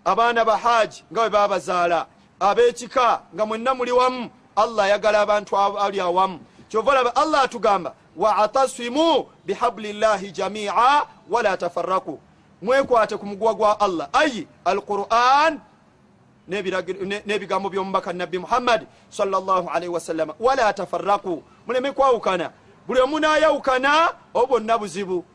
abaana 0.06 0.46
ba 0.46 0.58
haaji 0.58 1.04
nga 1.12 1.22
bwe 1.22 1.30
babazaala 1.30 2.08
ab'ekika 2.40 3.22
nga 3.36 3.46
mwenna 3.46 3.74
muli 3.76 3.92
wamu 3.92 4.30
allah 4.56 4.86
ayagala 4.86 5.22
abantu 5.22 5.58
ali 5.58 6.00
awamu. 6.00 6.40
Kyova 6.70 6.94
laba 6.94 7.16
allah 7.16 7.42
atugamba 7.44 7.94
waatasimu 8.18 9.26
bihabulillahi 9.46 10.32
jamia 10.32 11.04
wala 11.30 11.58
tafaraku 11.58 12.20
mwekwate 12.62 13.18
ku 13.18 13.26
muguwa 13.26 13.54
gwa 13.54 13.80
allah. 13.80 14.10
Ayi 14.14 14.48
alquran 14.66 15.60
n'ebigambo 16.48 17.70
by'omubaka 17.70 18.14
nabbi 18.14 18.40
muhammadi 18.40 18.86
salllahalaihi 19.10 19.88
wasallama 19.94 20.34
wala 20.40 20.74
tafaraku 20.74 21.44
muleme 21.68 21.92
kwawukana. 21.92 22.52
Buli 22.88 23.00
omu 23.02 23.20
naayawukana 23.20 24.14
oba 24.34 24.48
bonna 24.48 24.78
buzibu 24.78 25.26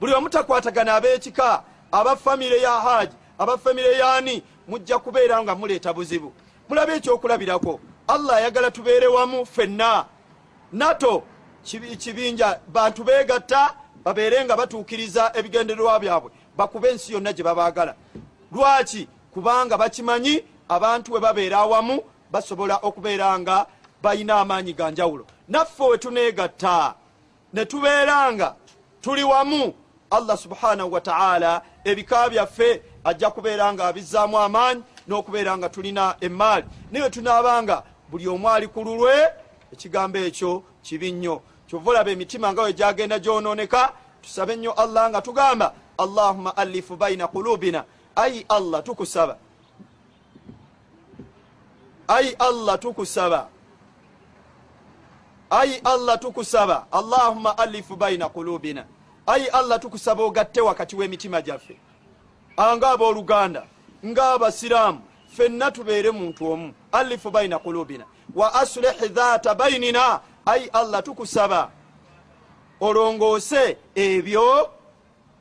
buli 0.00 0.14
omu 0.14 0.28
takwatagana 0.28 0.94
ab'ekika 0.94 1.62
aba 1.92 2.16
famire 2.16 2.60
ya 2.60 2.70
haaji 2.70 3.16
aba 3.38 3.58
famire 3.58 3.92
yaani 3.98 4.42
mujja 4.68 4.98
kubeera 4.98 5.42
nga 5.42 5.54
muleeta 5.54 5.92
buzibu. 5.92 6.32
Mulabe 6.68 6.96
ekyokulabirako 6.96 7.80
allah 8.08 8.36
ayagala 8.36 8.70
tubeere 8.70 9.06
wamu 9.06 9.46
fenna 9.46 10.04
nato 10.72 11.22
kibinja 11.98 12.60
bantu 12.68 13.04
beegatta 13.04 13.74
babeere 14.04 14.44
nga 14.44 14.56
batuukiriza 14.56 15.32
ebigendererwa 15.34 16.00
byabwe 16.00 16.30
bakube 16.56 16.90
ensi 16.90 17.12
yonna 17.12 17.32
gye 17.32 17.44
babaagala. 17.44 17.94
Lwaki? 18.52 19.08
Kubanga 19.34 19.76
bakimanyi 19.76 20.44
abantu 20.68 21.12
we 21.12 21.20
babeera 21.20 21.58
awamu 21.58 22.02
basobola 22.30 22.76
okubeera 22.82 23.38
nga 23.38 23.66
balina 24.02 24.40
amaanyi 24.40 24.72
ga 24.72 24.90
njawulo. 24.90 25.26
Naffe 25.48 25.82
we 25.82 25.98
tuneegatta 25.98 26.94
ne 27.52 27.64
tubeera 27.64 28.32
nga 28.32 28.54
tuli 29.00 29.24
wamu 29.24 29.74
allah 30.10 30.36
subhanahu 30.38 30.92
wataala 30.92 31.62
ebika 31.84 32.28
byaffe 32.28 32.82
ajja 33.04 33.30
kubeera 33.30 33.72
nga 33.72 33.86
abizzaamu 33.86 34.38
amaanyi 34.38 34.82
n'okubeera 35.08 35.58
nga 35.58 35.68
tulina 35.68 36.16
emaali 36.20 36.66
naye 36.92 37.10
tunaabanga 37.10 37.82
buli 38.10 38.28
omu 38.28 38.48
ali 38.50 38.68
ku 38.68 38.84
lulwe 38.84 39.14
ekigambo 39.72 40.18
ekyo 40.18 40.62
kibi 40.82 41.12
nnyo. 41.12 41.42
Kyova 41.68 41.90
olaba 41.90 42.10
emitima 42.10 42.52
nga 42.52 42.62
we 42.62 42.72
gyagenda 42.72 43.18
gyonooneka 43.18 43.92
tusabe 44.22 44.56
nnyo 44.56 44.72
allah 44.72 45.10
nga 45.10 45.22
tugamba 45.22 45.74
allahuma 45.98 46.56
alifu 46.56 46.96
baina 46.96 47.28
kulubina 47.28 47.84
ayi 48.16 48.46
allah 48.48 48.82
tukusaba. 48.82 49.36
Ayi 52.08 52.36
allah 52.38 52.78
tukusaba. 52.78 53.48
Ayi 55.50 55.80
allah 55.84 56.18
tukusaba. 56.18 56.86
Allahuma 56.92 57.58
alifu 57.58 57.96
baina 57.96 58.28
kulubina 58.28 58.84
ayi 59.28 59.46
allah 59.48 59.80
tukusaba 59.80 60.22
ogatte 60.22 60.60
wakati 60.60 60.96
w'emitima 60.96 61.42
gyaffe. 61.42 61.76
Anga 62.56 62.90
abooluganda 62.90 63.66
ng'abasiraamu 64.06 65.00
fenna 65.36 65.70
tubeere 65.70 66.10
muntu 66.10 66.52
omu. 66.52 66.74
Alifu 66.92 67.30
baina 67.30 67.58
kulubina 67.58 68.04
wa 68.34 68.54
aslihi 68.54 69.08
dhaata 69.08 69.54
bainina 69.54 70.20
ayi 70.46 70.68
allah 70.72 71.02
tukusaba. 71.02 71.70
Olongoose 72.80 73.76
ebyo 73.94 74.70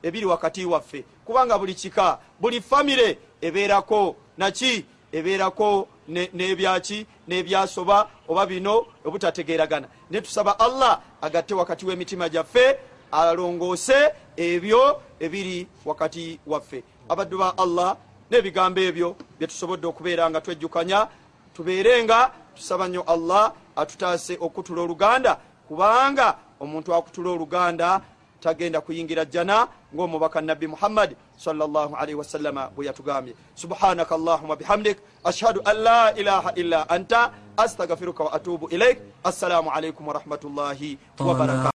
ebiri 0.04 0.26
wakati 0.26 0.66
waffe. 0.66 1.06
Kubanga 1.26 1.58
buli 1.58 1.74
kika 1.74 2.20
buli 2.40 2.62
famire 2.62 3.18
ebeerako. 3.42 4.16
Naki 4.38 4.86
ebeerako 5.12 5.88
n'ebyaki 6.10 7.06
n'ebyasoba? 7.28 8.08
Oba 8.28 8.46
bino 8.46 8.86
obutategeeragana. 9.06 9.88
Ne 10.12 10.22
tusaba 10.22 10.60
allah 10.60 11.02
agatte 11.22 11.54
wakati 11.54 11.86
w'emitima 11.86 12.30
gyaffe 12.30 12.78
alongoose 13.12 14.14
ebyo 14.38 15.02
ebiri 15.20 15.68
wakati 15.86 16.40
waffe. 16.48 16.84
Abaddu 17.10 17.38
ba 17.38 17.54
allah 17.58 17.98
n'ebigambo 18.32 18.82
ebyo 18.82 19.16
byetusobodde 19.40 19.88
okubeera 19.88 20.30
nga 20.30 20.42
twejjukanya 20.42 21.08
tubeere 21.54 22.04
nga 22.04 22.32
tusaba 22.56 22.88
nnyo 22.88 23.02
allah 23.08 23.54
atutaase 23.76 24.38
okutula 24.42 24.82
oluganda 24.82 25.38
kubanga 25.68 26.38
omuntu 26.60 26.94
akutula 26.96 27.30
oluganda 27.32 28.02
tagenda 28.42 28.82
kuyingira 28.82 29.26
jjana 29.26 29.68
ng'omubaka 29.94 30.42
nabbi 30.42 30.68
muhammadi 30.68 31.16
salllahalaihi 31.38 32.16
wasallama 32.16 32.70
bwe 32.76 32.86
yatugambye. 32.86 33.34
Subhanaka 33.56 34.16
allahuma 34.16 34.56
bihamdik 34.56 34.98
ashhadu 35.24 35.62
an 35.66 35.78
la 35.78 36.14
ilaha 36.14 36.52
illa 36.56 36.90
anta 36.90 37.32
astagfiruka 37.58 38.24
wa 38.24 38.34
atubu 38.34 38.70
ilaik 38.70 39.00
assalamu 39.24 39.72
alaikum 39.72 40.08
warahmatullahi 40.08 40.98
wabarakatu 41.20 41.77